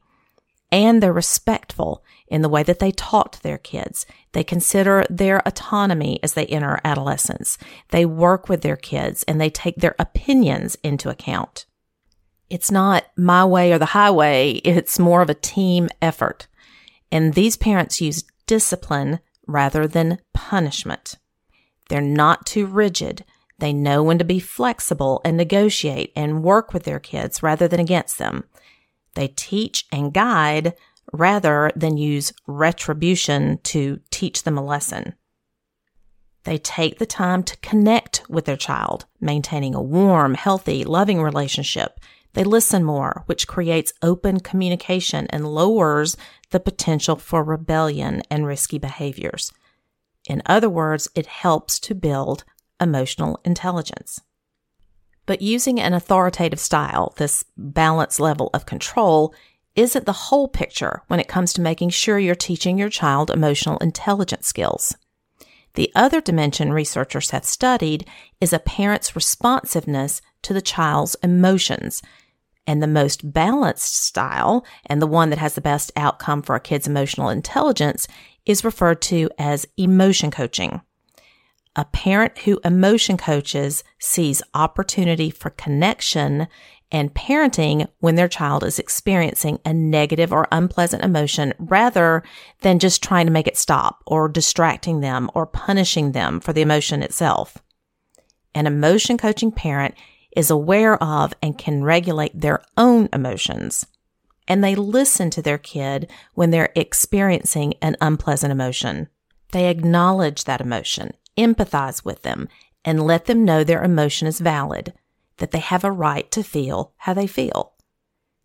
And 0.70 1.03
they're 1.03 1.12
respectful 1.12 2.05
in 2.29 2.40
the 2.40 2.48
way 2.48 2.62
that 2.62 2.79
they 2.79 2.92
talk 2.92 3.33
to 3.33 3.42
their 3.42 3.59
kids. 3.59 4.07
They 4.33 4.44
consider 4.44 5.05
their 5.11 5.46
autonomy 5.46 6.18
as 6.22 6.35
they 6.35 6.46
enter 6.46 6.81
adolescence. 6.85 7.59
They 7.90 8.07
work 8.07 8.48
with 8.48 8.62
their 8.62 8.77
kids 8.77 9.22
and 9.25 9.40
they 9.40 9.51
take 9.51 9.77
their 9.77 9.94
opinions 9.98 10.77
into 10.83 11.11
account. 11.11 11.66
It's 12.48 12.70
not 12.70 13.05
my 13.16 13.44
way 13.44 13.72
or 13.72 13.79
the 13.79 13.87
highway. 13.87 14.53
It's 14.64 14.98
more 14.98 15.20
of 15.20 15.29
a 15.29 15.35
team 15.35 15.88
effort. 16.01 16.46
And 17.12 17.35
these 17.35 17.57
parents 17.57 18.01
use 18.01 18.25
discipline 18.46 19.20
rather 19.46 19.87
than 19.87 20.18
punishment. 20.33 21.18
They're 21.88 22.01
not 22.01 22.46
too 22.46 22.66
rigid. 22.66 23.25
They 23.59 23.72
know 23.72 24.03
when 24.03 24.18
to 24.18 24.25
be 24.25 24.40
flexible 24.40 25.20
and 25.25 25.37
negotiate 25.37 26.12
and 26.16 26.42
work 26.42 26.72
with 26.72 26.85
their 26.85 26.98
kids 26.98 27.42
rather 27.42 27.68
than 27.68 27.79
against 27.79 28.18
them. 28.18 28.44
They 29.14 29.29
teach 29.29 29.85
and 29.92 30.14
guide 30.14 30.75
rather 31.12 31.70
than 31.77 31.98
use 31.98 32.33
retribution 32.46 33.59
to 33.64 34.01
teach 34.11 34.44
them 34.44 34.57
a 34.57 34.64
lesson. 34.64 35.14
They 36.44 36.59
take 36.59 36.98
the 36.98 37.07
time 37.07 37.42
to 37.44 37.57
connect 37.59 38.29
with 38.29 38.46
their 38.46 38.57
child, 38.57 39.05
maintaining 39.20 39.75
a 39.75 39.83
warm, 39.83 40.35
healthy, 40.35 40.83
loving 40.83 41.22
relationship. 41.22 42.01
They 42.35 42.45
listen 42.45 42.83
more, 42.83 43.25
which 43.27 43.47
creates 43.47 43.92
open 44.03 44.40
communication 44.40 45.27
and 45.31 45.47
lowers 45.47 46.16
the 46.51 46.61
potential 46.61 47.16
for 47.16 47.42
rebellion 47.42 48.23
and 48.31 48.47
risky 48.47 48.79
behaviors. 48.79 49.53
In 50.29 50.42
other 50.47 50.71
words, 50.71 51.09
it 51.14 51.27
helps 51.27 51.79
to 51.81 51.95
build 51.95 52.45
emotional 52.81 53.40
intelligence. 53.45 54.21
But 55.27 55.42
using 55.42 55.81
an 55.81 55.95
authoritative 55.95 56.61
style, 56.61 57.14
this 57.16 57.45
balanced 57.57 58.18
level 58.18 58.51
of 58.53 58.66
control, 58.66 59.35
isn't 59.75 60.05
the 60.05 60.12
whole 60.12 60.49
picture 60.49 61.03
when 61.07 61.21
it 61.21 61.29
comes 61.29 61.53
to 61.53 61.61
making 61.61 61.90
sure 61.90 62.18
you're 62.18 62.35
teaching 62.35 62.79
your 62.79 62.90
child 62.90 63.31
emotional 63.31 63.79
intelligence 63.79 64.47
skills. 64.47 64.95
The 65.75 65.90
other 65.95 66.21
dimension 66.21 66.73
researchers 66.73 67.31
have 67.31 67.45
studied 67.45 68.07
is 68.40 68.53
a 68.53 68.59
parent's 68.59 69.16
responsiveness 69.16 70.21
to 70.42 70.53
the 70.53 70.61
child's 70.61 71.14
emotions. 71.23 72.03
And 72.66 72.83
the 72.83 72.87
most 72.87 73.33
balanced 73.33 73.96
style, 74.05 74.64
and 74.87 75.03
the 75.03 75.07
one 75.07 75.31
that 75.31 75.38
has 75.38 75.55
the 75.55 75.61
best 75.61 75.90
outcome 75.96 76.42
for 76.42 76.55
a 76.55 76.61
kid's 76.61 76.87
emotional 76.87 77.29
intelligence, 77.29 78.07
is 78.46 78.64
referred 78.64 79.03
to 79.03 79.29
as 79.38 79.66
emotion 79.77 80.31
coaching. 80.31 80.81
A 81.75 81.85
parent 81.87 82.38
who 82.38 82.61
emotion 82.64 83.16
coaches 83.16 83.83
sees 83.98 84.42
opportunity 84.55 85.31
for 85.31 85.51
connection 85.51 86.46
and 86.92 87.14
parenting 87.14 87.88
when 88.01 88.14
their 88.14 88.29
child 88.29 88.62
is 88.62 88.79
experiencing 88.79 89.59
a 89.64 89.72
negative 89.72 90.31
or 90.33 90.46
unpleasant 90.53 91.03
emotion 91.03 91.55
rather 91.59 92.22
than 92.61 92.79
just 92.79 93.03
trying 93.03 93.27
to 93.27 93.33
make 93.33 93.46
it 93.46 93.57
stop 93.57 94.03
or 94.07 94.29
distracting 94.29 95.01
them 95.01 95.31
or 95.35 95.46
punishing 95.46 96.12
them 96.12 96.38
for 96.38 96.53
the 96.53 96.61
emotion 96.61 97.03
itself. 97.03 97.57
An 98.55 98.66
emotion 98.66 99.16
coaching 99.16 99.51
parent 99.51 99.94
is 100.37 100.51
aware 100.51 101.03
of 101.03 101.35
and 101.42 101.59
can 101.59 101.85
regulate 101.85 102.38
their 102.38 102.62
own 102.77 103.09
emotions. 103.12 103.87
And 104.49 104.62
they 104.62 104.75
listen 104.75 105.31
to 105.31 105.42
their 105.42 105.59
kid 105.59 106.11
when 106.35 106.51
they're 106.51 106.73
experiencing 106.75 107.75
an 107.81 107.97
unpleasant 108.01 108.51
emotion. 108.51 109.09
They 109.53 109.68
acknowledge 109.68 110.45
that 110.45 110.61
emotion, 110.61 111.12
empathize 111.38 112.05
with 112.05 112.23
them, 112.23 112.49
and 112.85 113.07
let 113.07 113.27
them 113.27 113.45
know 113.45 113.62
their 113.62 113.85
emotion 113.85 114.27
is 114.27 114.40
valid 114.40 114.92
that 115.38 115.51
they 115.51 115.61
have 115.61 115.85
a 115.85 115.92
right 115.92 116.31
to 116.31 116.42
feel 116.42 116.92
how 116.99 117.14
they 117.14 117.27
feel. 117.27 117.75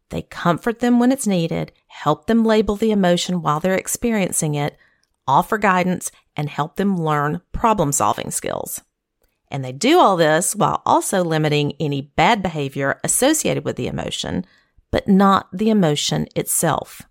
They 0.09 0.21
comfort 0.23 0.79
them 0.79 0.99
when 0.99 1.11
it's 1.11 1.27
needed, 1.27 1.71
help 1.87 2.27
them 2.27 2.45
label 2.45 2.75
the 2.75 2.91
emotion 2.91 3.41
while 3.41 3.59
they're 3.59 3.75
experiencing 3.75 4.55
it, 4.55 4.77
offer 5.27 5.57
guidance, 5.57 6.11
and 6.35 6.49
help 6.49 6.77
them 6.77 6.97
learn 6.97 7.41
problem 7.51 7.91
solving 7.91 8.31
skills. 8.31 8.81
And 9.49 9.63
they 9.63 9.71
do 9.71 9.99
all 9.99 10.17
this 10.17 10.55
while 10.55 10.81
also 10.85 11.23
limiting 11.23 11.73
any 11.79 12.01
bad 12.01 12.41
behavior 12.41 12.99
associated 13.03 13.63
with 13.63 13.75
the 13.77 13.87
emotion, 13.87 14.45
but 14.91 15.07
not 15.07 15.47
the 15.53 15.69
emotion 15.69 16.27
itself. 16.35 17.03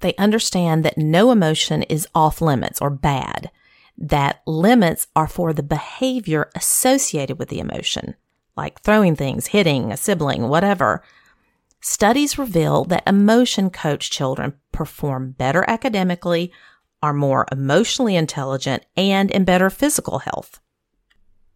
They 0.00 0.14
understand 0.16 0.84
that 0.84 0.98
no 0.98 1.30
emotion 1.30 1.82
is 1.84 2.06
off 2.14 2.40
limits 2.40 2.80
or 2.80 2.90
bad, 2.90 3.50
that 3.96 4.42
limits 4.46 5.06
are 5.16 5.28
for 5.28 5.52
the 5.52 5.62
behavior 5.62 6.50
associated 6.54 7.38
with 7.38 7.48
the 7.48 7.60
emotion, 7.60 8.14
like 8.56 8.80
throwing 8.80 9.16
things, 9.16 9.48
hitting 9.48 9.90
a 9.90 9.96
sibling, 9.96 10.48
whatever. 10.48 11.02
Studies 11.80 12.38
reveal 12.38 12.84
that 12.84 13.06
emotion 13.06 13.70
coach 13.70 14.10
children 14.10 14.54
perform 14.72 15.32
better 15.32 15.64
academically, 15.68 16.52
are 17.02 17.12
more 17.12 17.46
emotionally 17.52 18.16
intelligent, 18.16 18.84
and 18.96 19.30
in 19.30 19.44
better 19.44 19.68
physical 19.68 20.20
health. 20.20 20.60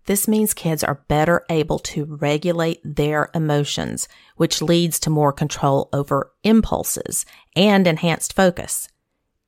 This 0.09 0.27
means 0.27 0.55
kids 0.55 0.83
are 0.83 1.05
better 1.09 1.45
able 1.51 1.79
to 1.81 2.07
regulate 2.07 2.81
their 2.83 3.29
emotions, 3.35 4.09
which 4.37 4.63
leads 4.63 4.99
to 5.01 5.11
more 5.11 5.35
control 5.35 5.91
over 5.93 6.33
impulses 6.43 7.27
and 7.55 7.87
enhanced 7.87 8.33
focus. 8.33 8.89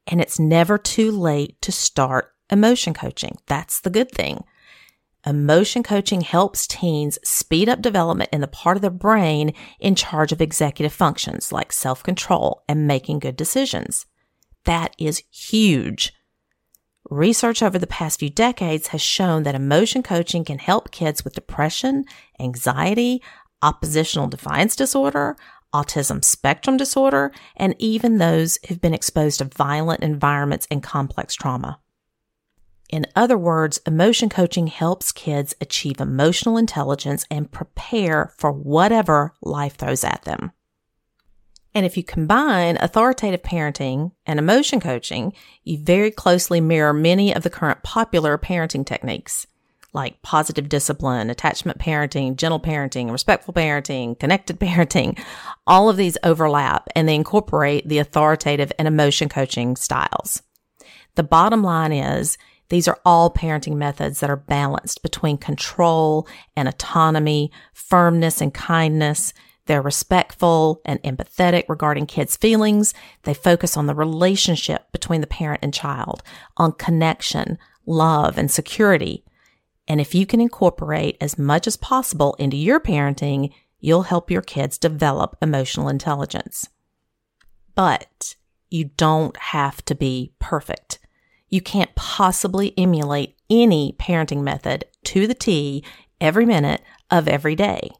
And 0.07 0.21
it's 0.21 0.39
never 0.39 0.77
too 0.77 1.13
late 1.13 1.59
to 1.63 1.73
start 1.73 2.35
emotion 2.51 2.93
coaching. 2.93 3.39
That's 3.47 3.81
the 3.81 3.89
good 3.89 4.13
thing. 4.13 4.45
Emotion 5.25 5.83
coaching 5.83 6.21
helps 6.21 6.67
teens 6.67 7.19
speed 7.25 7.71
up 7.71 7.81
development 7.81 8.29
in 8.31 8.43
the 8.43 8.47
part 8.47 8.77
of 8.77 8.83
the 8.83 8.91
brain 8.91 9.55
in 9.79 9.95
charge 9.95 10.31
of 10.31 10.43
executive 10.43 10.93
functions 10.93 11.53
like 11.53 11.73
self 11.73 12.03
control 12.03 12.65
and 12.69 12.87
making 12.87 13.21
good 13.21 13.37
decisions. 13.37 14.05
That 14.67 14.95
is 14.99 15.23
huge. 15.31 16.13
Research 17.11 17.61
over 17.61 17.77
the 17.77 17.89
past 17.89 18.21
few 18.21 18.31
decades 18.31 18.89
has 18.89 19.03
shown 19.03 19.43
that 19.43 19.57
emotion 19.57 20.01
coaching 20.01 20.45
can 20.45 20.61
help 20.61 20.93
kids 20.93 21.25
with 21.25 21.35
depression, 21.35 22.05
anxiety, 22.39 23.21
oppositional 23.63 24.29
defiance 24.29 24.77
disorder, 24.77 25.37
autism 25.75 26.25
spectrum 26.25 26.77
disorder, 26.77 27.33
and 27.57 27.75
even 27.81 28.19
those 28.19 28.61
who've 28.69 28.81
been 28.81 28.95
exposed 28.95 29.39
to 29.39 29.45
violent 29.45 30.05
environments 30.05 30.69
and 30.71 30.85
complex 30.85 31.35
trauma. 31.35 31.81
In 32.89 33.07
other 33.17 33.37
words, 33.37 33.81
emotion 33.87 34.29
coaching 34.29 34.69
helps 34.69 35.11
kids 35.11 35.53
achieve 35.61 36.01
emotional 36.01 36.57
intelligence 36.57 37.27
and 37.29 37.51
prepare 37.51 38.33
for 38.39 38.53
whatever 38.53 39.35
life 39.43 39.75
throws 39.75 40.05
at 40.05 40.23
them. 40.23 40.53
And 41.75 41.87
if 41.87 41.97
you 41.97 42.03
combine 42.03 42.77
authoritative 42.81 43.43
parenting 43.43 44.13
and 44.27 44.39
emotion 44.39 44.81
coaching, 44.81 45.33
you 45.63 45.79
very 45.79 46.11
closely 46.11 46.61
mirror 46.61 46.93
many 46.93 47.35
of 47.35 47.43
the 47.43 47.51
current 47.51 47.83
popular 47.83 48.37
parenting 48.39 48.85
techniques 48.85 49.47
like 49.93 50.23
positive 50.23 50.69
discipline, 50.69 51.31
attachment 51.31 51.79
parenting, 51.79 52.37
gentle 52.37 52.61
parenting, 52.61 53.11
respectful 53.11 53.55
parenting, 53.55 54.19
connected 54.19 54.61
parenting. 54.61 55.19
All 55.67 55.89
of 55.89 55.97
these 55.97 56.19
overlap 56.23 56.89
and 56.95 57.09
they 57.09 57.15
incorporate 57.15 57.89
the 57.89 57.99
authoritative 57.99 58.73
and 58.79 58.87
emotion 58.87 59.29
coaching 59.29 59.77
styles. 59.77 60.43
The 61.17 61.23
bottom 61.23 61.63
line 61.63 61.93
is 61.93 62.39
these 62.69 62.87
are 62.87 63.01
all 63.05 63.33
parenting 63.33 63.75
methods 63.77 64.21
that 64.21 64.31
are 64.31 64.37
balanced 64.37 65.03
between 65.03 65.39
control 65.39 66.29
and 66.57 66.69
autonomy, 66.69 67.51
firmness 67.75 68.41
and 68.41 68.55
kindness, 68.55 69.35
they're 69.71 69.81
respectful 69.81 70.81
and 70.85 71.01
empathetic 71.05 71.63
regarding 71.69 72.05
kids' 72.05 72.37
feelings. 72.37 72.93
They 73.23 73.35
focus 73.35 73.77
on 73.77 73.87
the 73.87 73.95
relationship 73.95 74.91
between 74.91 75.21
the 75.21 75.29
parent 75.29 75.61
and 75.63 75.73
child, 75.73 76.25
on 76.57 76.73
connection, 76.73 77.57
love, 77.87 78.37
and 78.37 78.51
security. 78.51 79.25
And 79.87 80.01
if 80.01 80.13
you 80.13 80.27
can 80.27 80.41
incorporate 80.41 81.17
as 81.21 81.39
much 81.39 81.69
as 81.69 81.77
possible 81.77 82.35
into 82.41 82.57
your 82.57 82.81
parenting, 82.81 83.53
you'll 83.79 84.03
help 84.03 84.29
your 84.29 84.43
kids 84.43 84.77
develop 84.77 85.37
emotional 85.41 85.89
intelligence. 85.89 86.69
But 87.77 88.35
you 88.71 88.87
don't 88.97 89.37
have 89.37 89.85
to 89.85 89.95
be 89.95 90.33
perfect. 90.41 90.99
You 91.49 91.61
can't 91.61 91.95
possibly 91.95 92.77
emulate 92.77 93.37
any 93.49 93.95
parenting 94.01 94.43
method 94.43 94.87
to 95.05 95.29
the 95.29 95.35
T 95.35 95.85
every 96.21 96.45
minute 96.45 96.83
of 97.09 97.29
every 97.29 97.55
day. 97.55 97.93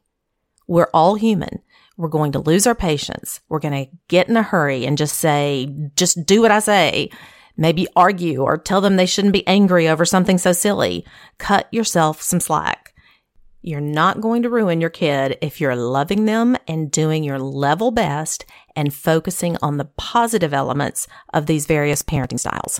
We're 0.71 0.89
all 0.93 1.15
human. 1.15 1.61
We're 1.97 2.07
going 2.07 2.31
to 2.31 2.39
lose 2.39 2.65
our 2.65 2.73
patience. 2.73 3.41
We're 3.49 3.59
going 3.59 3.87
to 3.87 3.91
get 4.07 4.29
in 4.29 4.37
a 4.37 4.41
hurry 4.41 4.85
and 4.85 4.97
just 4.97 5.17
say, 5.17 5.67
just 5.97 6.25
do 6.25 6.41
what 6.41 6.51
I 6.51 6.59
say. 6.59 7.09
Maybe 7.57 7.89
argue 7.93 8.41
or 8.41 8.57
tell 8.57 8.79
them 8.79 8.95
they 8.95 9.05
shouldn't 9.05 9.33
be 9.33 9.45
angry 9.49 9.89
over 9.89 10.05
something 10.05 10.37
so 10.37 10.53
silly. 10.53 11.05
Cut 11.39 11.67
yourself 11.73 12.21
some 12.21 12.39
slack. 12.39 12.93
You're 13.61 13.81
not 13.81 14.21
going 14.21 14.43
to 14.43 14.49
ruin 14.49 14.79
your 14.79 14.89
kid 14.89 15.37
if 15.41 15.59
you're 15.59 15.75
loving 15.75 16.23
them 16.23 16.55
and 16.69 16.89
doing 16.89 17.25
your 17.25 17.37
level 17.37 17.91
best 17.91 18.45
and 18.73 18.93
focusing 18.93 19.57
on 19.61 19.75
the 19.75 19.89
positive 19.97 20.53
elements 20.53 21.05
of 21.33 21.47
these 21.47 21.65
various 21.65 22.01
parenting 22.01 22.39
styles. 22.39 22.79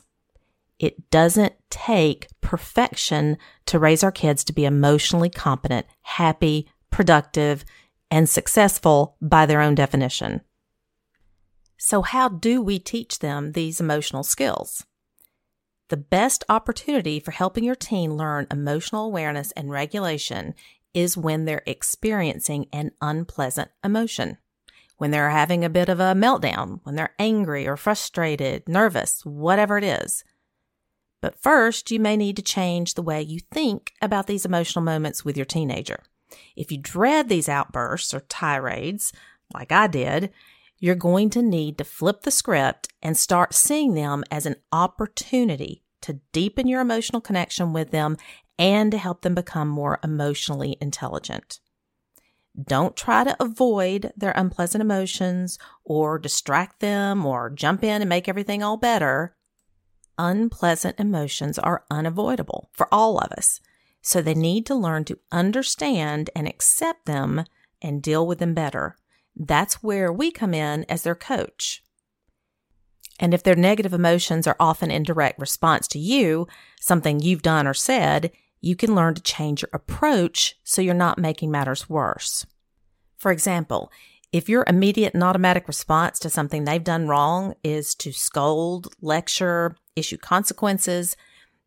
It 0.80 1.10
doesn't 1.10 1.56
take 1.70 2.30
perfection 2.40 3.38
to 3.66 3.80
raise 3.80 4.02
our 4.02 4.14
kids 4.14 4.46
to 4.46 4.54
be 4.54 4.64
emotionally 4.64 5.30
competent, 5.30 5.88
happy, 6.04 6.70
productive, 6.90 7.66
and 8.12 8.30
successful 8.30 9.16
by 9.22 9.46
their 9.46 9.62
own 9.62 9.74
definition. 9.74 10.42
So, 11.78 12.04
how 12.04 12.30
do 12.30 12.62
we 12.62 12.78
teach 12.78 13.20
them 13.20 13.54
these 13.54 13.82
emotional 13.82 14.22
skills? 14.22 14.86
The 15.90 15.98
best 15.98 16.44
opportunity 16.48 17.20
for 17.20 17.32
helping 17.32 17.64
your 17.64 17.76
teen 17.76 18.16
learn 18.16 18.48
emotional 18.52 19.06
awareness 19.06 19.52
and 19.54 19.72
regulation 19.72 20.54
is 20.94 21.18
when 21.18 21.46
they're 21.46 21.64
experiencing 21.66 22.68
an 22.72 22.92
unpleasant 23.02 23.72
emotion. 23.84 24.38
When 24.98 25.12
they're 25.12 25.32
having 25.32 25.66
a 25.66 25.70
bit 25.70 25.90
of 25.90 26.00
a 26.00 26.14
meltdown, 26.14 26.82
when 26.84 26.96
they're 26.96 27.16
angry 27.18 27.68
or 27.68 27.76
frustrated, 27.76 28.70
nervous, 28.70 29.26
whatever 29.26 29.78
it 29.78 29.84
is. 29.84 30.24
But 31.22 31.42
first, 31.42 31.90
you 31.92 32.00
may 32.00 32.16
need 32.16 32.36
to 32.36 32.42
change 32.42 32.94
the 32.94 33.02
way 33.02 33.22
you 33.22 33.40
think 33.40 33.94
about 34.02 34.28
these 34.28 34.46
emotional 34.46 34.84
moments 34.84 35.26
with 35.26 35.36
your 35.36 35.46
teenager. 35.46 36.04
If 36.56 36.72
you 36.72 36.78
dread 36.78 37.30
these 37.30 37.50
outbursts 37.50 38.14
or 38.14 38.22
tirades, 38.22 39.14
like 39.54 39.72
I 39.72 39.88
did, 39.88 40.32
you're 40.80 40.96
going 40.96 41.30
to 41.32 41.42
need 41.42 41.78
to 41.78 41.84
flip 41.84 42.22
the 42.22 42.32
script 42.32 42.90
and 43.02 43.16
start 43.16 43.54
seeing 43.54 43.94
them 43.94 44.24
as 44.32 44.46
an 44.46 44.56
opportunity 44.72 45.84
to 46.02 46.20
deepen 46.32 46.68
your 46.68 46.82
emotional 46.82 47.22
connection 47.22 47.74
with 47.74 47.92
them 47.92 48.18
and 48.58 48.92
to 48.92 48.98
help 48.98 49.22
them 49.22 49.36
become 49.36 49.68
more 49.68 50.00
emotionally 50.04 50.78
intelligent. 50.82 51.60
Don't 52.62 52.98
try 52.98 53.24
to 53.24 53.42
avoid 53.42 54.12
their 54.18 54.34
unpleasant 54.36 54.82
emotions 54.82 55.58
or 55.84 56.20
distract 56.20 56.80
them 56.80 57.26
or 57.26 57.50
jump 57.50 57.84
in 57.84 58.02
and 58.02 58.10
make 58.10 58.28
everything 58.28 58.62
all 58.62 58.78
better. 58.78 59.36
Unpleasant 60.18 61.00
emotions 61.00 61.58
are 61.58 61.86
unavoidable 61.90 62.70
for 62.74 62.88
all 62.92 63.18
of 63.20 63.32
us. 63.32 63.62
So 64.02 64.22
they 64.22 64.34
need 64.34 64.66
to 64.66 64.76
learn 64.76 65.06
to 65.06 65.20
understand 65.32 66.30
and 66.36 66.48
accept 66.48 67.06
them 67.06 67.46
and 67.82 68.02
deal 68.02 68.26
with 68.26 68.40
them 68.40 68.54
better. 68.54 68.98
That's 69.36 69.84
where 69.84 70.12
we 70.12 70.32
come 70.32 70.54
in 70.54 70.86
as 70.90 71.04
their 71.04 71.16
coach. 71.16 71.84
And 73.20 73.34
if 73.34 73.44
their 73.44 73.56
negative 73.56 73.94
emotions 73.94 74.48
are 74.48 74.56
often 74.60 74.90
in 74.90 75.04
direct 75.04 75.40
response 75.40 75.88
to 75.90 76.00
you, 76.00 76.48
something 76.80 77.20
you've 77.20 77.44
done 77.44 77.68
or 77.68 77.74
said, 77.74 78.32
you 78.60 78.76
can 78.76 78.96
learn 78.96 79.14
to 79.14 79.22
change 79.22 79.62
your 79.62 79.70
approach 79.74 80.60
so 80.64 80.82
you're 80.82 80.94
not 80.96 81.20
making 81.20 81.52
matters 81.52 81.88
worse. 81.90 82.46
For 83.18 83.32
example, 83.32 83.92
if 84.32 84.50
your 84.50 84.64
immediate 84.68 85.14
and 85.14 85.24
automatic 85.24 85.68
response 85.68 86.18
to 86.20 86.30
something 86.30 86.64
they've 86.64 86.84
done 86.84 87.08
wrong 87.08 87.54
is 87.64 87.94
to 87.96 88.12
scold, 88.12 88.88
lecture, 89.02 89.76
issue 89.96 90.18
consequences, 90.18 91.16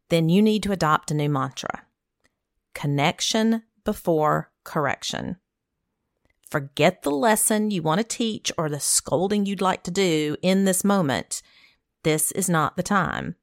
then 0.09 0.29
you 0.29 0.43
need 0.43 0.63
to 0.65 0.73
adopt 0.73 1.11
a 1.11 1.15
new 1.15 1.29
mantra 1.29 1.84
connection 2.75 3.63
before 3.85 4.51
correction. 4.65 5.37
Forget 6.51 7.03
the 7.03 7.11
lesson 7.11 7.71
you 7.71 7.83
want 7.83 7.99
to 7.99 8.05
teach 8.07 8.53
or 8.57 8.69
the 8.69 8.81
scolding 8.81 9.47
you'd 9.47 9.61
like 9.61 9.83
to 9.85 9.91
do 9.91 10.37
in 10.43 10.65
this 10.65 10.85
moment. 10.85 11.43
This 12.03 12.31
is 12.33 12.49
not 12.49 12.77
the 12.77 12.83
time. 12.83 13.37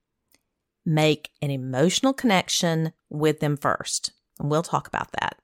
Make 0.86 1.30
an 1.42 1.52
emotional 1.52 2.14
connection 2.14 2.94
with 3.10 3.40
them 3.40 3.58
first. 3.58 4.14
And 4.40 4.50
we'll 4.50 4.64
talk 4.64 4.88
about 4.88 5.12
that. 5.20 5.38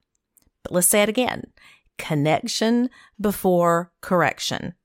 But 0.63 0.71
let's 0.71 0.87
say 0.87 1.01
it 1.01 1.09
again 1.09 1.43
connection 1.97 2.89
before 3.19 3.91
correction. 4.01 4.75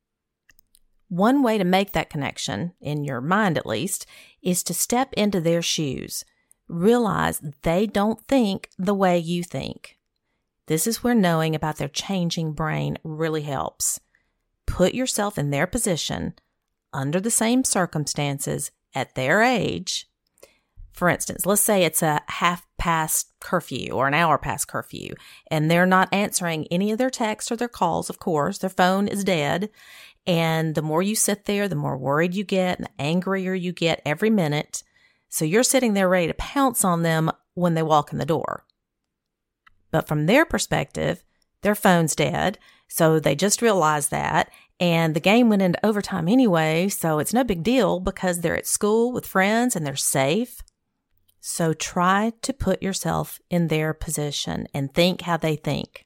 One 1.09 1.43
way 1.43 1.59
to 1.59 1.65
make 1.65 1.93
that 1.93 2.09
connection, 2.09 2.73
in 2.81 3.05
your 3.05 3.21
mind 3.21 3.59
at 3.59 3.67
least, 3.67 4.07
is 4.43 4.63
to 4.63 4.73
step 4.73 5.13
into 5.13 5.41
their 5.41 5.61
shoes 5.61 6.25
realize 6.73 7.41
they 7.63 7.87
don't 7.87 8.27
think 8.27 8.71
the 8.79 8.95
way 8.95 9.19
you 9.19 9.43
think. 9.43 9.99
This 10.67 10.87
is 10.87 11.03
where 11.03 11.15
knowing 11.15 11.55
about 11.55 11.77
their 11.77 11.89
changing 11.89 12.53
brain 12.53 12.99
really 13.05 13.43
helps. 13.43 14.01
Put 14.67 14.95
yourself 14.95 15.37
in 15.39 15.51
their 15.51 15.67
position 15.67 16.35
under 16.93 17.21
the 17.21 17.31
same 17.31 17.65
circumstances 17.65 18.71
at 18.95 19.15
their 19.15 19.43
age. 19.43 20.09
For 20.93 21.09
instance, 21.09 21.47
let's 21.47 21.63
say 21.63 21.85
it's 21.85 22.03
a 22.03 22.21
half 22.29 22.67
past 22.79 23.33
curfew 23.41 23.93
or 23.93 24.07
an 24.07 24.15
hour 24.15 24.39
past 24.39 24.69
curfew, 24.69 25.15
and 25.51 25.71
they're 25.71 25.87
not 25.87 26.13
answering 26.13 26.67
any 26.71 26.93
of 26.93 26.99
their 26.99 27.11
texts 27.11 27.51
or 27.51 27.57
their 27.57 27.69
calls, 27.69 28.11
of 28.11 28.19
course. 28.19 28.59
Their 28.59 28.71
phone 28.71 29.09
is 29.09 29.25
dead. 29.25 29.71
And 30.27 30.75
the 30.75 30.83
more 30.83 31.03
you 31.03 31.17
sit 31.17 31.47
there, 31.47 31.67
the 31.67 31.75
more 31.75 31.97
worried 31.97 32.35
you 32.35 32.45
get 32.45 32.79
and 32.79 32.87
the 32.87 33.03
angrier 33.03 33.55
you 33.55 33.73
get 33.73 34.03
every 34.05 34.31
minute. 34.31 34.83
So 35.33 35.47
you're 35.47 35.63
sitting 35.63 35.95
there 35.95 36.11
ready 36.11 36.27
to 36.27 36.35
pounce 36.35 36.85
on 36.85 37.01
them 37.01 37.31
when 37.55 37.73
they 37.73 37.83
walk 37.83 38.13
in 38.13 38.19
the 38.19 38.27
door. 38.27 38.67
But 39.91 40.07
from 40.07 40.27
their 40.27 40.45
perspective, 40.45 41.25
their 41.63 41.75
phone's 41.75 42.15
dead. 42.15 42.59
So 42.87 43.19
they 43.19 43.35
just 43.35 43.63
realized 43.63 44.11
that. 44.11 44.51
And 44.79 45.17
the 45.17 45.21
game 45.21 45.49
went 45.49 45.63
into 45.63 45.85
overtime 45.87 46.29
anyway. 46.29 46.91
So 46.91 47.19
it's 47.19 47.33
no 47.33 47.45
big 47.45 47.63
deal 47.63 47.99
because 47.99 48.41
they're 48.41 48.59
at 48.59 48.67
school 48.67 49.11
with 49.11 49.27
friends 49.27 49.75
and 49.75 49.87
they're 49.87 49.97
safe. 49.97 50.61
So 51.41 51.73
try 51.73 52.35
to 52.43 52.53
put 52.53 52.83
yourself 52.83 53.41
in 53.49 53.69
their 53.69 53.95
position 53.95 54.67
and 54.75 54.93
think 54.93 55.23
how 55.23 55.39
they 55.39 55.57
think. 55.57 56.05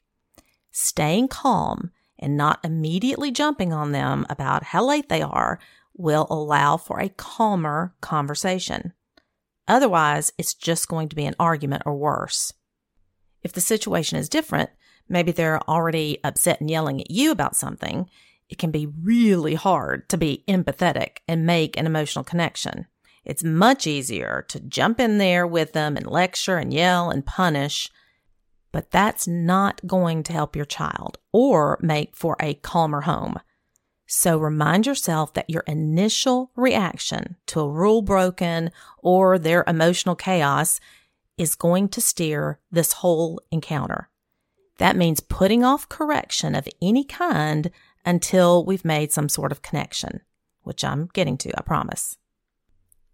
Staying 0.70 1.26
calm 1.26 1.90
and 2.16 2.36
not 2.36 2.60
immediately 2.62 3.32
jumping 3.32 3.72
on 3.72 3.90
them 3.90 4.24
about 4.30 4.62
how 4.62 4.84
late 4.86 5.08
they 5.08 5.20
are 5.20 5.58
will 5.96 6.28
allow 6.30 6.76
for 6.76 7.00
a 7.00 7.08
calmer 7.08 7.92
conversation. 8.00 8.92
Otherwise, 9.68 10.32
it's 10.38 10.54
just 10.54 10.88
going 10.88 11.08
to 11.08 11.16
be 11.16 11.24
an 11.24 11.34
argument 11.38 11.82
or 11.86 11.94
worse. 11.96 12.52
If 13.42 13.52
the 13.52 13.60
situation 13.60 14.18
is 14.18 14.28
different, 14.28 14.70
maybe 15.08 15.32
they're 15.32 15.62
already 15.68 16.18
upset 16.24 16.60
and 16.60 16.70
yelling 16.70 17.00
at 17.00 17.10
you 17.10 17.30
about 17.30 17.56
something, 17.56 18.08
it 18.48 18.58
can 18.58 18.70
be 18.70 18.86
really 18.86 19.54
hard 19.54 20.08
to 20.08 20.16
be 20.16 20.44
empathetic 20.48 21.18
and 21.26 21.46
make 21.46 21.76
an 21.76 21.86
emotional 21.86 22.24
connection. 22.24 22.86
It's 23.24 23.42
much 23.42 23.88
easier 23.88 24.44
to 24.48 24.60
jump 24.60 25.00
in 25.00 25.18
there 25.18 25.46
with 25.46 25.72
them 25.72 25.96
and 25.96 26.06
lecture 26.06 26.58
and 26.58 26.72
yell 26.72 27.10
and 27.10 27.26
punish, 27.26 27.90
but 28.70 28.92
that's 28.92 29.26
not 29.26 29.84
going 29.86 30.22
to 30.24 30.32
help 30.32 30.54
your 30.54 30.64
child 30.64 31.18
or 31.32 31.78
make 31.82 32.14
for 32.14 32.36
a 32.40 32.54
calmer 32.54 33.00
home. 33.00 33.40
So 34.06 34.38
remind 34.38 34.86
yourself 34.86 35.34
that 35.34 35.50
your 35.50 35.64
initial 35.66 36.50
reaction 36.54 37.36
to 37.46 37.60
a 37.60 37.68
rule 37.68 38.02
broken 38.02 38.70
or 38.98 39.38
their 39.38 39.64
emotional 39.66 40.14
chaos 40.14 40.80
is 41.36 41.54
going 41.54 41.88
to 41.90 42.00
steer 42.00 42.60
this 42.70 42.92
whole 42.92 43.40
encounter. 43.50 44.08
That 44.78 44.96
means 44.96 45.20
putting 45.20 45.64
off 45.64 45.88
correction 45.88 46.54
of 46.54 46.68
any 46.80 47.04
kind 47.04 47.70
until 48.04 48.64
we've 48.64 48.84
made 48.84 49.10
some 49.10 49.28
sort 49.28 49.50
of 49.50 49.62
connection, 49.62 50.20
which 50.62 50.84
I'm 50.84 51.08
getting 51.12 51.36
to, 51.38 51.58
I 51.58 51.62
promise. 51.62 52.16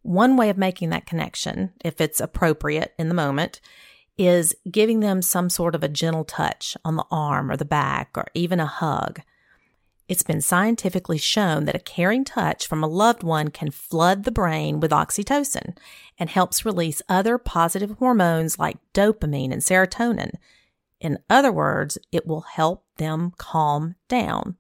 One 0.03 0.37
way 0.37 0.51
of 0.51 0.59
making 0.59 0.91
that 0.91 1.07
connection, 1.07 1.73
if 1.85 2.01
it's 2.01 2.21
appropriate 2.21 2.93
in 2.99 3.09
the 3.09 3.15
moment, 3.15 3.61
is 4.19 4.55
giving 4.71 5.01
them 5.01 5.23
some 5.23 5.49
sort 5.49 5.75
of 5.75 5.83
a 5.83 5.89
gentle 5.89 6.25
touch 6.25 6.77
on 6.85 6.97
the 6.97 7.07
arm 7.11 7.51
or 7.51 7.57
the 7.57 7.65
back 7.65 8.11
or 8.17 8.27
even 8.35 8.61
a 8.61 8.67
hug. 8.67 9.21
It's 10.09 10.23
been 10.23 10.41
scientifically 10.41 11.19
shown 11.19 11.65
that 11.65 11.77
a 11.77 11.81
caring 11.81 12.25
touch 12.25 12.67
from 12.67 12.83
a 12.83 12.89
loved 12.89 13.23
one 13.23 13.49
can 13.49 13.71
flood 13.71 14.25
the 14.25 14.33
brain 14.33 14.81
with 14.81 14.91
oxytocin 14.91 15.77
and 16.19 16.29
helps 16.29 16.65
release 16.65 17.03
other 17.09 17.39
positive 17.39 17.93
hormones 17.99 18.59
like 18.59 18.79
dopamine 18.93 19.53
and 19.53 19.63
serotonin. 19.63 20.33
In 21.01 21.19
other 21.31 21.53
words, 21.53 21.99
it 22.11 22.27
will 22.27 22.43
help 22.43 22.85
them 22.97 23.33
calm 23.39 23.95
down 24.09 24.57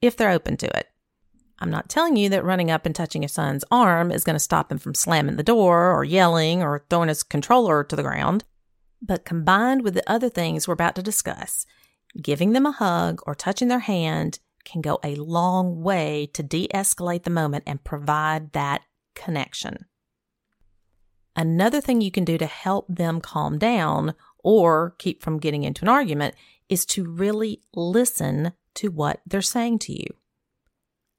if 0.00 0.16
they're 0.16 0.30
open 0.30 0.56
to 0.58 0.76
it. 0.76 0.88
I'm 1.58 1.70
not 1.70 1.90
telling 1.90 2.16
you 2.16 2.30
that 2.30 2.44
running 2.44 2.70
up 2.70 2.86
and 2.86 2.94
touching 2.94 3.22
your 3.22 3.28
son's 3.28 3.64
arm 3.70 4.10
is 4.10 4.24
going 4.24 4.34
to 4.34 4.40
stop 4.40 4.72
him 4.72 4.78
from 4.78 4.94
slamming 4.94 5.36
the 5.36 5.42
door 5.42 5.94
or 5.94 6.04
yelling 6.04 6.62
or 6.62 6.86
throwing 6.88 7.08
his 7.08 7.22
controller 7.22 7.84
to 7.84 7.96
the 7.96 8.02
ground. 8.02 8.44
But 9.02 9.26
combined 9.26 9.82
with 9.82 9.94
the 9.94 10.10
other 10.10 10.30
things 10.30 10.66
we're 10.66 10.74
about 10.74 10.94
to 10.94 11.02
discuss, 11.02 11.66
giving 12.20 12.52
them 12.52 12.66
a 12.66 12.72
hug 12.72 13.20
or 13.26 13.34
touching 13.34 13.68
their 13.68 13.80
hand 13.80 14.38
can 14.64 14.80
go 14.80 14.98
a 15.02 15.14
long 15.16 15.82
way 15.82 16.28
to 16.34 16.42
de 16.42 16.68
escalate 16.74 17.24
the 17.24 17.30
moment 17.30 17.64
and 17.66 17.84
provide 17.84 18.52
that 18.52 18.82
connection. 19.14 19.86
Another 21.36 21.80
thing 21.80 22.00
you 22.00 22.10
can 22.10 22.24
do 22.24 22.38
to 22.38 22.46
help 22.46 22.86
them 22.88 23.20
calm 23.20 23.58
down 23.58 24.14
or 24.42 24.94
keep 24.98 25.22
from 25.22 25.38
getting 25.38 25.64
into 25.64 25.82
an 25.82 25.88
argument 25.88 26.34
is 26.68 26.84
to 26.86 27.04
really 27.04 27.62
listen 27.74 28.52
to 28.74 28.88
what 28.88 29.20
they're 29.26 29.42
saying 29.42 29.78
to 29.80 29.92
you. 29.92 30.06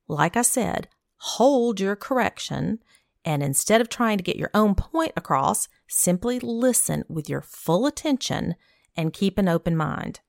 Like 0.07 0.35
I 0.35 0.41
said, 0.41 0.87
hold 1.17 1.79
your 1.79 1.95
correction 1.95 2.79
and 3.23 3.43
instead 3.43 3.81
of 3.81 3.89
trying 3.89 4.17
to 4.17 4.23
get 4.23 4.35
your 4.35 4.49
own 4.53 4.75
point 4.75 5.13
across, 5.15 5.67
simply 5.87 6.39
listen 6.39 7.03
with 7.07 7.29
your 7.29 7.41
full 7.41 7.85
attention 7.85 8.55
and 8.95 9.13
keep 9.13 9.37
an 9.37 9.47
open 9.47 9.77
mind. 9.77 10.19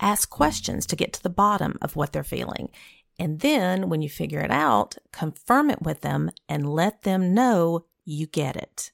Ask 0.00 0.30
questions 0.30 0.86
to 0.86 0.96
get 0.96 1.12
to 1.14 1.22
the 1.22 1.30
bottom 1.30 1.76
of 1.82 1.96
what 1.96 2.12
they're 2.12 2.24
feeling. 2.24 2.70
And 3.18 3.40
then, 3.40 3.88
when 3.88 4.00
you 4.00 4.08
figure 4.08 4.40
it 4.40 4.50
out, 4.50 4.96
confirm 5.12 5.70
it 5.70 5.82
with 5.82 6.02
them 6.02 6.30
and 6.48 6.68
let 6.68 7.02
them 7.02 7.34
know 7.34 7.86
you 8.04 8.26
get 8.26 8.56
it. 8.56 8.92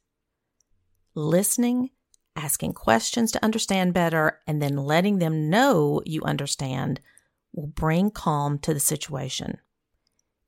Listening 1.14 1.90
asking 2.37 2.73
questions 2.73 3.31
to 3.33 3.45
understand 3.45 3.95
better, 3.95 4.40
and 4.47 4.61
then 4.61 4.77
letting 4.77 5.19
them 5.19 5.49
know 5.49 6.01
you 6.05 6.23
understand 6.23 7.01
will 7.53 7.67
bring 7.67 8.11
calm 8.11 8.59
to 8.59 8.75
the 8.75 8.81
situation. 8.81 9.59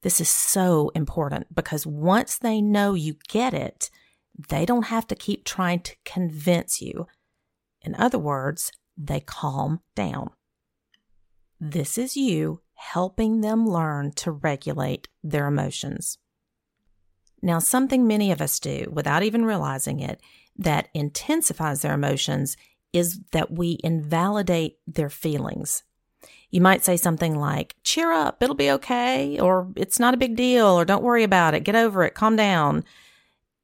This 0.03 0.21
is 0.21 0.29
so 0.29 0.91
important 0.95 1.55
because 1.55 1.87
once 1.87 2.39
they 2.39 2.61
know 2.61 2.95
you 2.95 3.17
get 3.29 3.55
it, 3.55 3.91
they 4.49 4.67
don't 4.67 4.87
have 4.87 5.07
to 5.09 5.15
keep 5.15 5.45
trying 5.45 5.81
to 5.81 5.97
convince 6.05 6.83
you. 6.83 7.07
In 7.81 7.95
other 7.95 8.19
words, 8.19 8.73
they 8.97 9.21
calm 9.21 9.81
down. 9.95 10.31
This 11.61 11.97
is 11.97 12.17
you 12.17 12.61
helping 12.75 13.41
them 13.41 13.67
learn 13.67 14.13
to 14.13 14.31
regulate 14.31 15.09
their 15.23 15.47
emotions. 15.47 16.19
Now, 17.43 17.59
something 17.59 18.07
many 18.07 18.31
of 18.31 18.41
us 18.41 18.59
do 18.59 18.91
without 18.93 19.23
even 19.23 19.45
realizing 19.45 20.01
it 20.01 20.21
that 20.59 20.89
intensifies 20.95 21.83
their 21.83 21.95
emotions 21.95 22.57
is 22.93 23.21
that 23.33 23.51
we 23.51 23.79
invalidate 23.85 24.79
their 24.87 25.11
feelings. 25.11 25.83
You 26.51 26.61
might 26.61 26.85
say 26.85 26.97
something 26.97 27.39
like, 27.39 27.77
cheer 27.83 28.13
up, 28.13 28.43
it'll 28.43 28.55
be 28.55 28.71
okay, 28.73 29.39
or 29.39 29.71
it's 29.77 29.99
not 29.99 30.15
a 30.15 30.19
big 30.19 30.37
deal, 30.37 30.67
or 30.67 30.85
don't 30.85 31.03
worry 31.03 31.25
about 31.25 31.55
it, 31.55 31.65
get 31.65 31.75
over 31.75 32.05
it, 32.05 32.15
calm 32.15 32.37
down. 32.37 32.85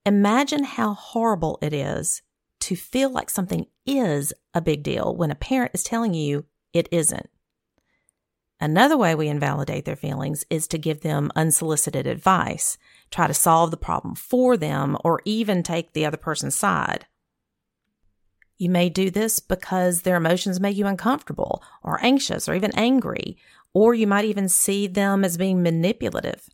Imagine 0.05 0.65
how 0.65 0.95
horrible 0.95 1.59
it 1.63 1.73
is 1.73 2.23
to 2.61 2.77
feel 2.77 3.11
like 3.11 3.31
something 3.31 3.67
is 3.87 4.33
a 4.55 4.61
big 4.61 4.83
deal 4.83 5.15
when 5.15 5.31
a 5.31 5.37
parent 5.37 5.73
is 5.75 5.83
telling 5.83 6.15
you 6.15 6.45
it 6.73 6.89
isn't. 6.91 7.29
Another 8.63 8.97
way 8.97 9.17
we 9.17 9.27
invalidate 9.27 9.87
their 9.87 9.97
feelings 9.97 10.45
is 10.49 10.69
to 10.69 10.79
give 10.79 11.01
them 11.01 11.33
unsolicited 11.35 12.07
advice, 12.07 12.79
try 13.11 13.27
to 13.27 13.35
solve 13.35 13.73
the 13.73 13.77
problem 13.77 14.15
for 14.15 14.57
them, 14.57 14.97
or 15.05 15.21
even 15.25 15.65
take 15.65 15.93
the 15.93 16.07
other 16.07 16.17
person's 16.17 16.55
side. 16.55 17.07
You 18.59 18.71
may 18.71 18.89
do 18.89 19.11
this 19.11 19.41
because 19.41 20.03
their 20.03 20.15
emotions 20.15 20.61
make 20.61 20.77
you 20.77 20.87
uncomfortable, 20.87 21.61
or 21.83 21.99
anxious, 22.05 22.49
or 22.49 22.55
even 22.55 22.71
angry, 22.77 23.37
or 23.75 23.95
you 23.95 24.07
might 24.07 24.27
even 24.27 24.49
see 24.49 24.87
them 24.87 25.25
as 25.25 25.37
being 25.37 25.61
manipulative. 25.61 26.49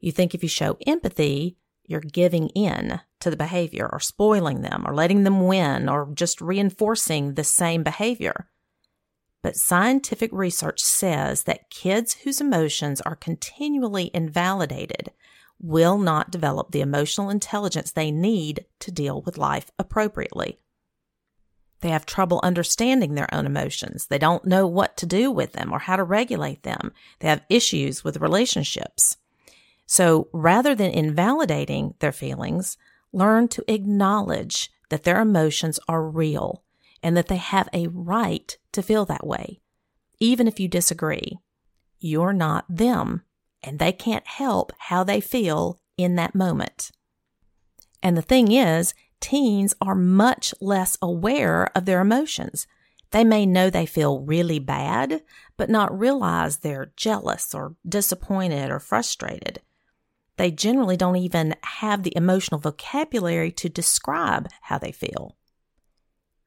You 0.00 0.10
think 0.10 0.34
if 0.34 0.42
you 0.42 0.48
show 0.48 0.76
empathy, 0.88 1.56
you're 1.84 2.00
giving 2.00 2.48
in 2.48 2.98
to 3.20 3.30
the 3.30 3.36
behavior, 3.36 3.88
or 3.92 4.00
spoiling 4.00 4.62
them, 4.62 4.82
or 4.84 4.92
letting 4.92 5.22
them 5.22 5.46
win, 5.46 5.88
or 5.88 6.10
just 6.14 6.40
reinforcing 6.40 7.34
the 7.34 7.44
same 7.44 7.84
behavior. 7.84 8.50
But 9.42 9.56
scientific 9.56 10.30
research 10.32 10.80
says 10.80 11.44
that 11.44 11.70
kids 11.70 12.14
whose 12.14 12.40
emotions 12.40 13.00
are 13.00 13.14
continually 13.14 14.10
invalidated 14.12 15.12
will 15.60 15.98
not 15.98 16.30
develop 16.30 16.70
the 16.70 16.80
emotional 16.80 17.30
intelligence 17.30 17.90
they 17.90 18.10
need 18.10 18.64
to 18.80 18.90
deal 18.90 19.22
with 19.22 19.38
life 19.38 19.70
appropriately. 19.78 20.58
They 21.80 21.90
have 21.90 22.06
trouble 22.06 22.40
understanding 22.42 23.14
their 23.14 23.32
own 23.32 23.46
emotions. 23.46 24.06
They 24.06 24.18
don't 24.18 24.44
know 24.44 24.66
what 24.66 24.96
to 24.96 25.06
do 25.06 25.30
with 25.30 25.52
them 25.52 25.72
or 25.72 25.78
how 25.78 25.96
to 25.96 26.02
regulate 26.02 26.64
them. 26.64 26.92
They 27.20 27.28
have 27.28 27.44
issues 27.48 28.02
with 28.02 28.16
relationships. 28.16 29.16
So 29.86 30.28
rather 30.32 30.74
than 30.74 30.90
invalidating 30.90 31.94
their 32.00 32.12
feelings, 32.12 32.76
learn 33.12 33.48
to 33.48 33.72
acknowledge 33.72 34.70
that 34.90 35.04
their 35.04 35.20
emotions 35.20 35.78
are 35.88 36.02
real 36.02 36.62
and 37.02 37.16
that 37.16 37.28
they 37.28 37.36
have 37.36 37.68
a 37.72 37.88
right 37.88 38.56
to 38.72 38.82
feel 38.82 39.04
that 39.06 39.26
way, 39.26 39.60
even 40.20 40.48
if 40.48 40.58
you 40.58 40.68
disagree. 40.68 41.38
You're 41.98 42.32
not 42.32 42.64
them, 42.68 43.22
and 43.62 43.78
they 43.78 43.92
can't 43.92 44.26
help 44.26 44.72
how 44.78 45.04
they 45.04 45.20
feel 45.20 45.80
in 45.96 46.16
that 46.16 46.34
moment. 46.34 46.90
And 48.02 48.16
the 48.16 48.22
thing 48.22 48.52
is, 48.52 48.94
teens 49.20 49.74
are 49.80 49.94
much 49.94 50.54
less 50.60 50.96
aware 51.02 51.70
of 51.76 51.84
their 51.84 52.00
emotions. 52.00 52.66
They 53.10 53.24
may 53.24 53.46
know 53.46 53.70
they 53.70 53.86
feel 53.86 54.20
really 54.20 54.58
bad, 54.58 55.22
but 55.56 55.70
not 55.70 55.98
realize 55.98 56.58
they're 56.58 56.92
jealous 56.96 57.54
or 57.54 57.74
disappointed 57.88 58.70
or 58.70 58.78
frustrated. 58.78 59.60
They 60.36 60.50
generally 60.50 60.96
don't 60.96 61.16
even 61.16 61.56
have 61.62 62.02
the 62.02 62.16
emotional 62.16 62.60
vocabulary 62.60 63.50
to 63.52 63.68
describe 63.68 64.48
how 64.62 64.78
they 64.78 64.92
feel. 64.92 65.37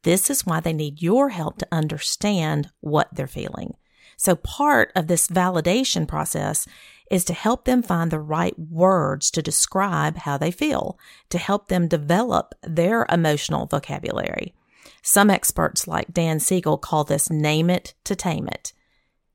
This 0.04 0.30
is 0.30 0.45
why 0.45 0.60
they 0.60 0.74
need 0.74 1.02
your 1.02 1.30
help 1.30 1.58
to 1.60 1.68
understand 1.72 2.72
what 2.80 3.10
they're 3.14 3.28
feeling. 3.28 3.76
So 4.18 4.36
part 4.36 4.91
of 4.95 5.08
this 5.08 5.28
validation 5.28 6.08
process 6.08 6.68
is 7.10 7.26
to 7.26 7.34
help 7.34 7.66
them 7.66 7.84
find 7.84 8.10
the 8.10 8.20
right 8.20 8.58
words 8.58 9.30
to 9.32 9.41
describe 9.41 10.18
how 10.18 10.38
they 10.38 10.52
feel, 10.52 10.97
to 11.30 11.38
help 11.38 11.68
them 11.68 11.88
develop 11.88 12.54
their 12.64 13.06
emotional 13.10 13.66
vocabulary. 13.66 14.54
Some 15.02 15.30
experts 15.30 15.88
like 15.88 16.14
Dan 16.14 16.39
Siegel 16.39 16.78
call 16.78 17.04
this 17.04 17.30
name 17.30 17.70
it 17.70 17.95
to 18.06 18.16
tame 18.16 18.47
it. 18.47 18.74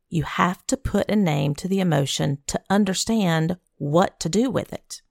You 0.09 0.23
have 0.23 0.67
to 0.69 0.77
put 0.77 1.11
a 1.11 1.17
name 1.17 1.55
to 1.57 1.69
the 1.69 1.81
emotion 1.81 2.39
to 2.47 2.63
understand 2.71 3.57
what 3.77 4.19
to 4.21 4.29
do 4.29 4.51
with 4.51 4.73
it. 4.73 5.03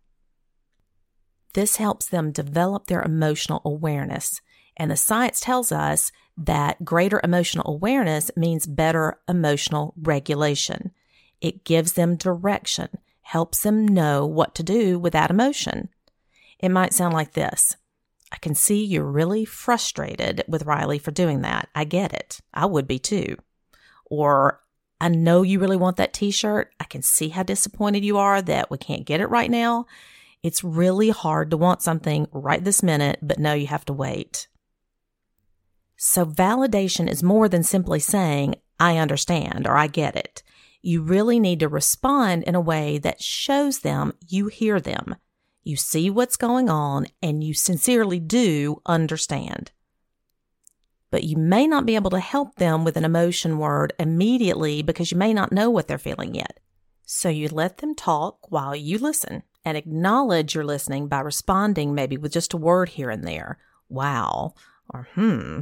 This 1.54 1.76
helps 1.76 2.08
them 2.08 2.32
develop 2.32 2.88
their 2.88 3.02
emotional 3.02 3.62
awareness. 3.64 4.42
And 4.78 4.92
the 4.92 4.98
science 4.98 5.40
tells 5.40 5.72
us 5.72 6.12
that 6.38 6.84
greater 6.84 7.22
emotional 7.24 7.72
awareness 7.72 8.30
means 8.36 8.66
better 8.66 9.20
emotional 9.28 9.94
regulation. 10.02 10.92
It 11.42 11.64
gives 11.64 11.94
them 11.94 12.16
direction, 12.16 12.90
helps 13.22 13.64
them 13.64 13.88
know 13.88 14.26
what 14.26 14.56
to 14.56 14.64
do 14.64 15.00
with 15.00 15.14
that 15.14 15.32
emotion. 15.32 15.90
It 16.60 16.70
might 16.70 16.94
sound 16.94 17.14
like 17.14 17.34
this. 17.34 17.76
I 18.32 18.38
can 18.38 18.56
see 18.56 18.84
you're 18.84 19.04
really 19.04 19.46
frustrated 19.46 20.44
with 20.48 20.66
Riley 20.66 21.00
for 21.00 21.12
doing 21.12 21.42
that. 21.42 21.70
I 21.74 21.86
get 21.86 22.14
it. 22.14 22.42
I 22.54 22.66
would 22.66 22.88
be 22.88 23.00
too. 23.00 23.38
Or 24.06 24.62
I 25.00 25.10
know 25.10 25.42
you 25.42 25.60
really 25.60 25.78
want 25.78 25.98
that 25.98 26.14
t 26.14 26.32
shirt. 26.32 26.74
I 26.80 26.86
can 26.86 27.02
see 27.02 27.30
how 27.30 27.44
disappointed 27.44 28.04
you 28.04 28.18
are 28.18 28.42
that 28.42 28.72
we 28.72 28.78
can't 28.78 29.06
get 29.06 29.22
it 29.22 29.30
right 29.30 29.52
now. 29.52 29.86
It's 30.44 30.64
really 30.64 31.10
hard 31.10 31.52
to 31.52 31.58
want 31.58 31.82
something 31.82 32.28
right 32.32 32.64
this 32.64 32.84
minute, 32.84 33.20
but 33.22 33.40
no, 33.40 33.54
you 33.54 33.68
have 33.68 33.86
to 33.86 33.94
wait. 33.94 34.48
So 35.98 36.26
validation 36.26 37.10
is 37.10 37.24
more 37.24 37.48
than 37.48 37.64
simply 37.64 38.00
saying, 38.00 38.56
I 38.80 38.98
understand 38.98 39.66
or 39.68 39.78
I 39.78 39.88
get 39.88 40.16
it. 40.16 40.44
You 40.82 41.02
really 41.02 41.40
need 41.40 41.62
to 41.62 41.68
respond 41.68 42.44
in 42.44 42.54
a 42.54 42.62
way 42.62 42.98
that 43.00 43.24
shows 43.24 43.80
them 43.80 44.14
you 44.28 44.48
hear 44.48 44.80
them. 44.80 45.16
You 45.64 45.76
see 45.78 46.10
what's 46.10 46.38
going 46.38 46.70
on 46.70 47.08
and 47.24 47.44
you 47.44 47.54
sincerely 47.54 48.20
do 48.20 48.82
understand. 48.86 49.72
But 51.10 51.24
you 51.24 51.38
may 51.38 51.66
not 51.66 51.86
be 51.86 51.96
able 51.96 52.12
to 52.12 52.20
help 52.20 52.56
them 52.56 52.84
with 52.84 52.98
an 52.98 53.06
emotion 53.06 53.58
word 53.58 53.94
immediately 53.98 54.84
because 54.84 55.12
you 55.12 55.18
may 55.18 55.34
not 55.34 55.52
know 55.52 55.70
what 55.70 55.88
they're 55.88 55.98
feeling 55.98 56.36
yet. 56.36 56.60
So 57.06 57.30
you 57.30 57.48
let 57.48 57.78
them 57.78 57.96
talk 57.96 58.52
while 58.52 58.76
you 58.76 58.98
listen 58.98 59.44
and 59.64 59.78
acknowledge 59.78 60.54
you're 60.54 60.64
listening 60.64 61.08
by 61.08 61.22
responding 61.22 61.96
maybe 61.96 62.18
with 62.18 62.34
just 62.34 62.54
a 62.54 62.58
word 62.58 62.90
here 62.90 63.10
and 63.10 63.26
there. 63.26 63.58
Wow. 63.90 64.54
Or 64.94 65.08
hmm. 65.14 65.62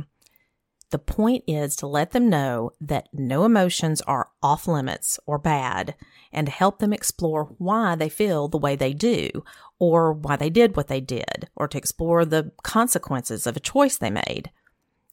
The 0.93 0.99
point 0.99 1.43
is 1.47 1.75
to 1.77 1.87
let 1.87 2.11
them 2.11 2.29
know 2.29 2.69
that 2.79 3.09
no 3.11 3.45
emotions 3.45 3.99
are 4.01 4.29
off 4.43 4.67
limits 4.67 5.19
or 5.25 5.39
bad 5.39 5.95
and 6.31 6.45
to 6.45 6.53
help 6.53 6.77
them 6.77 6.93
explore 6.93 7.45
why 7.57 7.95
they 7.95 8.09
feel 8.09 8.47
the 8.47 8.59
way 8.59 8.75
they 8.75 8.93
do 8.93 9.43
or 9.79 10.13
why 10.13 10.35
they 10.35 10.51
did 10.51 10.77
what 10.77 10.89
they 10.89 11.01
did 11.01 11.49
or 11.55 11.67
to 11.67 11.79
explore 11.79 12.25
the 12.25 12.51
consequences 12.61 13.47
of 13.47 13.57
a 13.57 13.59
choice 13.59 13.97
they 13.97 14.11
made. 14.11 14.51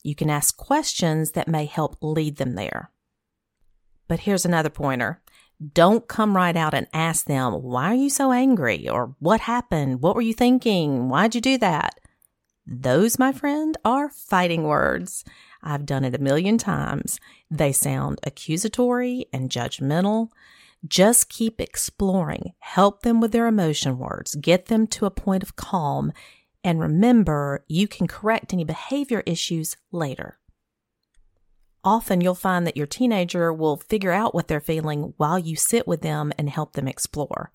You 0.02 0.14
can 0.14 0.28
ask 0.28 0.54
questions 0.54 1.30
that 1.30 1.48
may 1.48 1.64
help 1.64 1.96
lead 2.02 2.36
them 2.36 2.56
there. 2.56 2.90
But 4.06 4.20
here's 4.20 4.44
another 4.44 4.68
pointer. 4.68 5.22
Don't 5.72 6.06
come 6.06 6.36
right 6.36 6.58
out 6.58 6.74
and 6.74 6.88
ask 6.92 7.24
them, 7.24 7.54
why 7.54 7.92
are 7.92 7.94
you 7.94 8.10
so 8.10 8.32
angry? 8.32 8.86
Or 8.86 9.14
what 9.18 9.40
happened? 9.40 10.02
What 10.02 10.14
were 10.14 10.20
you 10.20 10.34
thinking? 10.34 11.08
Why'd 11.08 11.34
you 11.34 11.40
do 11.40 11.56
that? 11.56 11.99
Those, 12.72 13.18
my 13.18 13.32
friend, 13.32 13.76
are 13.84 14.08
fighting 14.08 14.62
words. 14.62 15.24
I've 15.60 15.84
done 15.84 16.04
it 16.04 16.14
a 16.14 16.18
million 16.18 16.56
times. 16.56 17.18
They 17.50 17.72
sound 17.72 18.20
accusatory 18.22 19.26
and 19.32 19.50
judgmental. 19.50 20.28
Just 20.86 21.28
keep 21.28 21.60
exploring. 21.60 22.52
Help 22.60 23.02
them 23.02 23.20
with 23.20 23.32
their 23.32 23.48
emotion 23.48 23.98
words. 23.98 24.36
Get 24.36 24.66
them 24.66 24.86
to 24.86 25.04
a 25.04 25.10
point 25.10 25.42
of 25.42 25.56
calm. 25.56 26.12
And 26.62 26.78
remember, 26.80 27.64
you 27.66 27.88
can 27.88 28.06
correct 28.06 28.52
any 28.52 28.62
behavior 28.62 29.24
issues 29.26 29.76
later. 29.90 30.38
Often 31.82 32.20
you'll 32.20 32.36
find 32.36 32.68
that 32.68 32.76
your 32.76 32.86
teenager 32.86 33.52
will 33.52 33.78
figure 33.78 34.12
out 34.12 34.32
what 34.32 34.46
they're 34.46 34.60
feeling 34.60 35.14
while 35.16 35.40
you 35.40 35.56
sit 35.56 35.88
with 35.88 36.02
them 36.02 36.32
and 36.38 36.48
help 36.48 36.74
them 36.74 36.86
explore. 36.86 37.50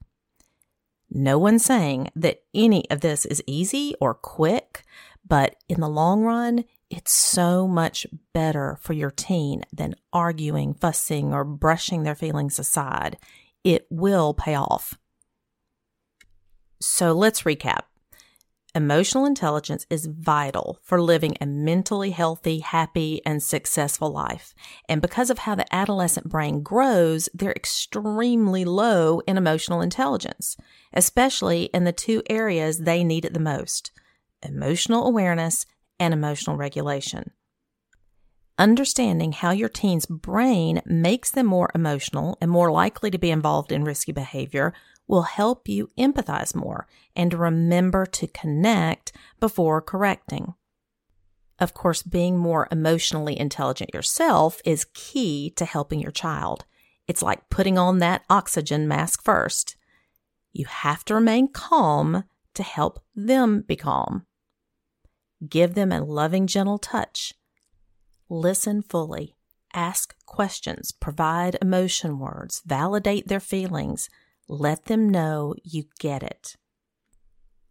No 1.10 1.38
one's 1.38 1.64
saying 1.64 2.10
that 2.16 2.44
any 2.54 2.90
of 2.90 3.02
this 3.02 3.26
is 3.26 3.44
easy 3.48 3.96
or 4.02 4.14
quick, 4.14 4.84
but 5.28 5.56
in 5.70 5.80
the 5.80 5.90
long 5.90 6.24
run, 6.24 6.66
it's 6.90 7.12
so 7.12 7.68
much 7.68 8.06
better 8.34 8.78
for 8.82 8.94
your 8.94 9.12
teen 9.12 9.64
than 9.74 9.96
arguing, 10.14 10.74
fussing, 10.74 11.34
or 11.34 11.44
brushing 11.44 12.04
their 12.04 12.16
feelings 12.16 12.60
aside. 12.60 13.18
It 13.64 13.88
will 13.90 14.34
pay 14.34 14.56
off. 14.56 14.98
So 16.80 17.14
let's 17.14 17.42
recap. 17.44 17.84
Emotional 18.76 19.26
intelligence 19.26 19.86
is 19.90 20.06
vital 20.06 20.80
for 20.84 21.02
living 21.02 21.38
a 21.40 21.46
mentally 21.46 22.12
healthy, 22.12 22.60
happy, 22.60 23.22
and 23.26 23.42
successful 23.42 24.12
life. 24.12 24.54
And 24.90 25.02
because 25.02 25.30
of 25.30 25.40
how 25.40 25.56
the 25.56 25.74
adolescent 25.74 26.28
brain 26.28 26.62
grows, 26.62 27.30
they're 27.34 27.54
extremely 27.54 28.66
low 28.66 29.22
in 29.22 29.38
emotional 29.38 29.80
intelligence, 29.80 30.58
especially 30.92 31.70
in 31.74 31.86
the 31.86 31.94
two 31.94 32.22
areas 32.30 32.80
they 32.80 33.06
need 33.06 33.24
it 33.24 33.34
the 33.34 33.40
most 33.40 33.92
emotional 34.44 35.08
awareness 35.08 35.66
and 35.98 36.14
emotional 36.14 36.58
regulation. 36.58 37.32
Understanding 38.60 39.32
how 39.32 39.52
your 39.52 39.70
teen's 39.70 40.06
brain 40.06 40.82
makes 40.86 41.32
them 41.32 41.46
more 41.46 41.70
emotional 41.74 42.38
and 42.42 42.52
more 42.52 42.72
likely 42.72 43.10
to 43.10 43.18
be 43.18 43.32
involved 43.32 43.72
in 43.72 43.86
risky 43.86 44.12
behavior 44.12 44.74
will 45.08 45.24
help 45.24 45.68
you 45.68 45.90
empathize 45.98 46.56
more 46.56 46.88
and 47.16 47.34
remember 47.34 48.06
to 48.06 48.28
connect 48.28 49.12
before 49.40 49.82
correcting. 49.82 50.54
Of 51.60 51.74
course, 51.74 52.04
being 52.04 52.38
more 52.38 52.68
emotionally 52.72 53.40
intelligent 53.40 53.94
yourself 53.94 54.62
is 54.66 54.88
key 54.94 55.52
to 55.56 55.66
helping 55.66 56.02
your 56.02 56.12
child. 56.12 56.66
It's 57.08 57.22
like 57.22 57.50
putting 57.50 57.78
on 57.78 58.00
that 58.00 58.24
oxygen 58.30 58.88
mask 58.88 59.24
first. 59.24 59.78
You 60.52 60.66
have 60.66 61.06
to 61.06 61.14
remain 61.14 61.48
calm 61.52 62.24
to 62.56 62.64
help 62.64 63.04
them 63.16 63.62
be 63.62 63.76
calm. 63.76 64.26
Give 65.48 65.76
them 65.76 65.92
a 65.92 66.04
loving, 66.04 66.48
gentle 66.48 66.78
touch. 66.78 67.34
Listen 68.30 68.82
fully. 68.82 69.36
Ask 69.74 70.16
questions. 70.26 70.92
Provide 70.92 71.58
emotion 71.62 72.20
words. 72.20 72.62
Validate 72.66 73.28
their 73.28 73.42
feelings. 73.42 74.10
Let 74.48 74.86
them 74.86 75.10
know 75.10 75.56
you 75.64 75.86
get 76.00 76.24
it. 76.24 76.56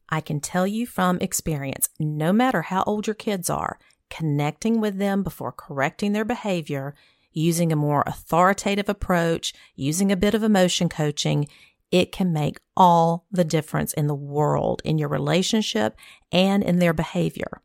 I 0.08 0.20
can 0.20 0.40
tell 0.40 0.66
you 0.66 0.86
from 0.86 1.18
experience, 1.20 1.88
no 1.98 2.32
matter 2.32 2.62
how 2.62 2.82
old 2.84 3.06
your 3.06 3.14
kids 3.14 3.48
are, 3.48 3.78
connecting 4.10 4.80
with 4.80 4.98
them 4.98 5.22
before 5.22 5.52
correcting 5.52 6.12
their 6.12 6.24
behavior, 6.24 6.94
using 7.32 7.72
a 7.72 7.76
more 7.76 8.04
authoritative 8.06 8.88
approach, 8.88 9.52
using 9.74 10.12
a 10.12 10.16
bit 10.16 10.34
of 10.34 10.42
emotion 10.42 10.88
coaching, 10.88 11.48
it 11.90 12.12
can 12.12 12.32
make 12.32 12.58
all 12.76 13.26
the 13.30 13.44
difference 13.44 13.92
in 13.92 14.06
the 14.06 14.14
world 14.14 14.82
in 14.84 14.98
your 14.98 15.08
relationship 15.08 15.96
and 16.32 16.62
in 16.62 16.78
their 16.78 16.92
behavior. 16.92 17.62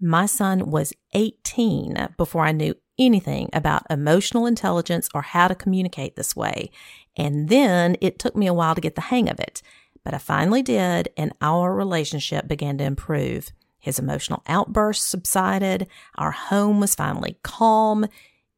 My 0.00 0.26
son 0.26 0.70
was 0.70 0.92
18 1.12 2.14
before 2.16 2.44
I 2.44 2.52
knew 2.52 2.74
anything 2.98 3.48
about 3.52 3.86
emotional 3.90 4.46
intelligence 4.46 5.08
or 5.14 5.22
how 5.22 5.48
to 5.48 5.54
communicate 5.54 6.16
this 6.16 6.36
way. 6.36 6.70
And 7.16 7.48
then 7.48 7.96
it 8.00 8.18
took 8.18 8.36
me 8.36 8.46
a 8.46 8.54
while 8.54 8.74
to 8.74 8.80
get 8.80 8.94
the 8.94 9.02
hang 9.02 9.28
of 9.28 9.40
it. 9.40 9.62
But 10.04 10.14
I 10.14 10.18
finally 10.18 10.62
did, 10.62 11.10
and 11.16 11.32
our 11.40 11.74
relationship 11.74 12.48
began 12.48 12.78
to 12.78 12.84
improve. 12.84 13.52
His 13.78 13.98
emotional 13.98 14.42
outbursts 14.46 15.06
subsided. 15.06 15.86
Our 16.16 16.32
home 16.32 16.80
was 16.80 16.94
finally 16.94 17.38
calm. 17.42 18.06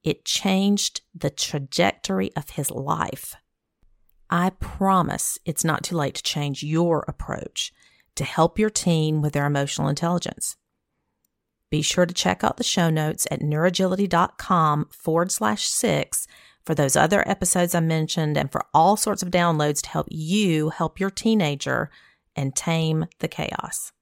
It 0.03 0.25
changed 0.25 1.01
the 1.15 1.31
trajectory 1.31 2.31
of 2.37 2.51
his 2.51 2.71
life. 2.71 3.37
I 4.31 4.51
promise 4.51 5.39
it's 5.45 5.65
not 5.65 5.85
too 5.85 5.97
late 5.97 6.15
to 6.17 6.23
change 6.23 6.63
your 6.63 7.05
approach 7.07 7.73
to 8.17 8.25
help 8.25 8.59
your 8.59 8.71
teen 8.71 9.21
with 9.21 9.33
their 9.33 9.47
emotional 9.47 9.89
intelligence. 9.89 10.57
Be 11.71 11.83
sure 11.83 12.07
to 12.07 12.15
check 12.15 12.45
out 12.45 12.57
the 12.57 12.65
show 12.65 12.91
notes 12.91 13.27
at 13.31 13.41
neurogility.com 13.41 14.89
forward 14.91 15.33
slash 15.33 15.65
six 15.65 16.27
for 16.65 16.75
those 16.75 16.97
other 16.97 17.29
episodes 17.29 17.75
I 17.75 17.81
mentioned 17.81 18.37
and 18.37 18.51
for 18.51 18.65
all 18.73 18.97
sorts 18.97 19.23
of 19.23 19.31
downloads 19.31 19.83
to 19.83 19.91
help 19.91 20.09
you 20.11 20.71
help 20.71 20.99
your 20.99 21.11
teenager 21.11 21.91
and 22.37 22.55
tame 22.55 23.07
the 23.21 23.29
chaos. 23.29 23.93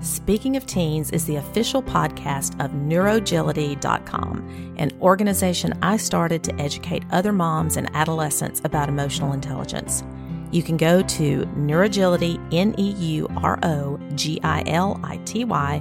Speaking 0.00 0.56
of 0.56 0.66
Teens 0.66 1.12
is 1.12 1.26
the 1.26 1.36
official 1.36 1.80
podcast 1.80 2.62
of 2.62 2.72
Neurogility.com, 2.72 4.74
an 4.76 4.90
organization 5.00 5.78
I 5.80 5.96
started 5.96 6.42
to 6.42 6.60
educate 6.60 7.04
other 7.12 7.32
moms 7.32 7.76
and 7.76 7.88
adolescents 7.94 8.60
about 8.64 8.88
emotional 8.88 9.32
intelligence. 9.32 10.02
You 10.50 10.64
can 10.64 10.76
go 10.76 11.02
to 11.02 11.46
Neurogility, 11.56 12.44
N 12.52 12.74
E 12.78 12.90
U 12.90 13.28
R 13.36 13.60
O 13.62 13.98
G 14.16 14.40
I 14.42 14.64
L 14.66 15.00
I 15.04 15.18
T 15.18 15.44
Y 15.44 15.80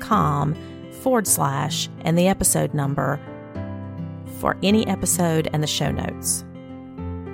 com 0.00 0.54
forward 1.02 1.26
slash 1.26 1.88
and 2.02 2.18
the 2.18 2.28
episode 2.28 2.74
number 2.74 3.20
for 4.38 4.56
any 4.62 4.86
episode 4.86 5.48
and 5.52 5.62
the 5.62 5.66
show 5.66 5.90
notes. 5.90 6.44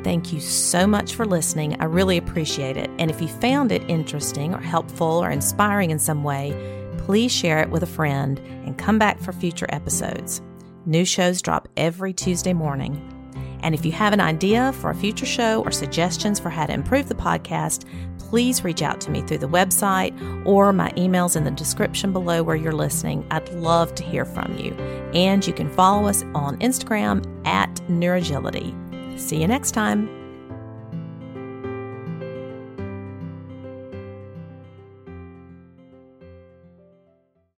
Thank 0.05 0.33
you 0.33 0.41
so 0.41 0.87
much 0.87 1.15
for 1.15 1.27
listening. 1.27 1.81
I 1.81 1.85
really 1.85 2.17
appreciate 2.17 2.77
it. 2.77 2.91
And 2.99 3.11
if 3.11 3.21
you 3.21 3.29
found 3.29 3.73
it 3.73 3.83
interesting 3.89 4.55
or 4.55 4.61
helpful 4.61 5.07
or 5.07 5.31
inspiring 5.31 5.91
in 5.91 5.99
some 5.99 6.23
way, 6.23 6.55
please 6.99 7.33
share 7.33 7.61
it 7.61 7.71
with 7.71 7.83
a 7.83 7.87
friend 7.87 8.39
and 8.65 8.79
come 8.79 8.99
back 8.99 9.19
for 9.21 9.33
future 9.33 9.67
episodes. 9.71 10.41
New 10.87 11.05
shows 11.05 11.43
drop 11.43 11.69
every 11.77 12.13
Tuesday 12.13 12.53
morning. 12.53 13.18
And 13.63 13.75
if 13.75 13.85
you 13.85 13.93
have 13.93 14.13
an 14.13 14.21
idea 14.21 14.73
for 14.75 14.91
a 14.91 14.95
future 14.95 15.27
show 15.27 15.63
or 15.63 15.71
suggestions 15.71 16.39
for 16.39 16.51
how 16.51 16.67
to 16.67 16.73
improve 16.73 17.09
the 17.09 17.15
podcast, 17.15 17.85
please 18.19 18.63
reach 18.63 18.83
out 18.83 19.01
to 19.01 19.11
me 19.11 19.23
through 19.23 19.39
the 19.39 19.49
website 19.49 20.15
or 20.47 20.73
my 20.73 20.91
emails 20.93 21.37
in 21.37 21.45
the 21.45 21.51
description 21.51 22.13
below 22.13 22.43
where 22.43 22.57
you're 22.57 22.73
listening. 22.73 23.27
I'd 23.31 23.49
love 23.55 23.95
to 23.97 24.03
hear 24.03 24.25
from 24.25 24.57
you. 24.57 24.73
And 25.15 25.47
you 25.47 25.53
can 25.53 25.71
follow 25.71 26.09
us 26.09 26.23
on 26.35 26.59
Instagram 26.59 27.25
at 27.47 27.75
Neurogility. 27.89 28.75
See 29.19 29.41
you 29.41 29.49
next 29.49 29.73
time. 29.73 30.18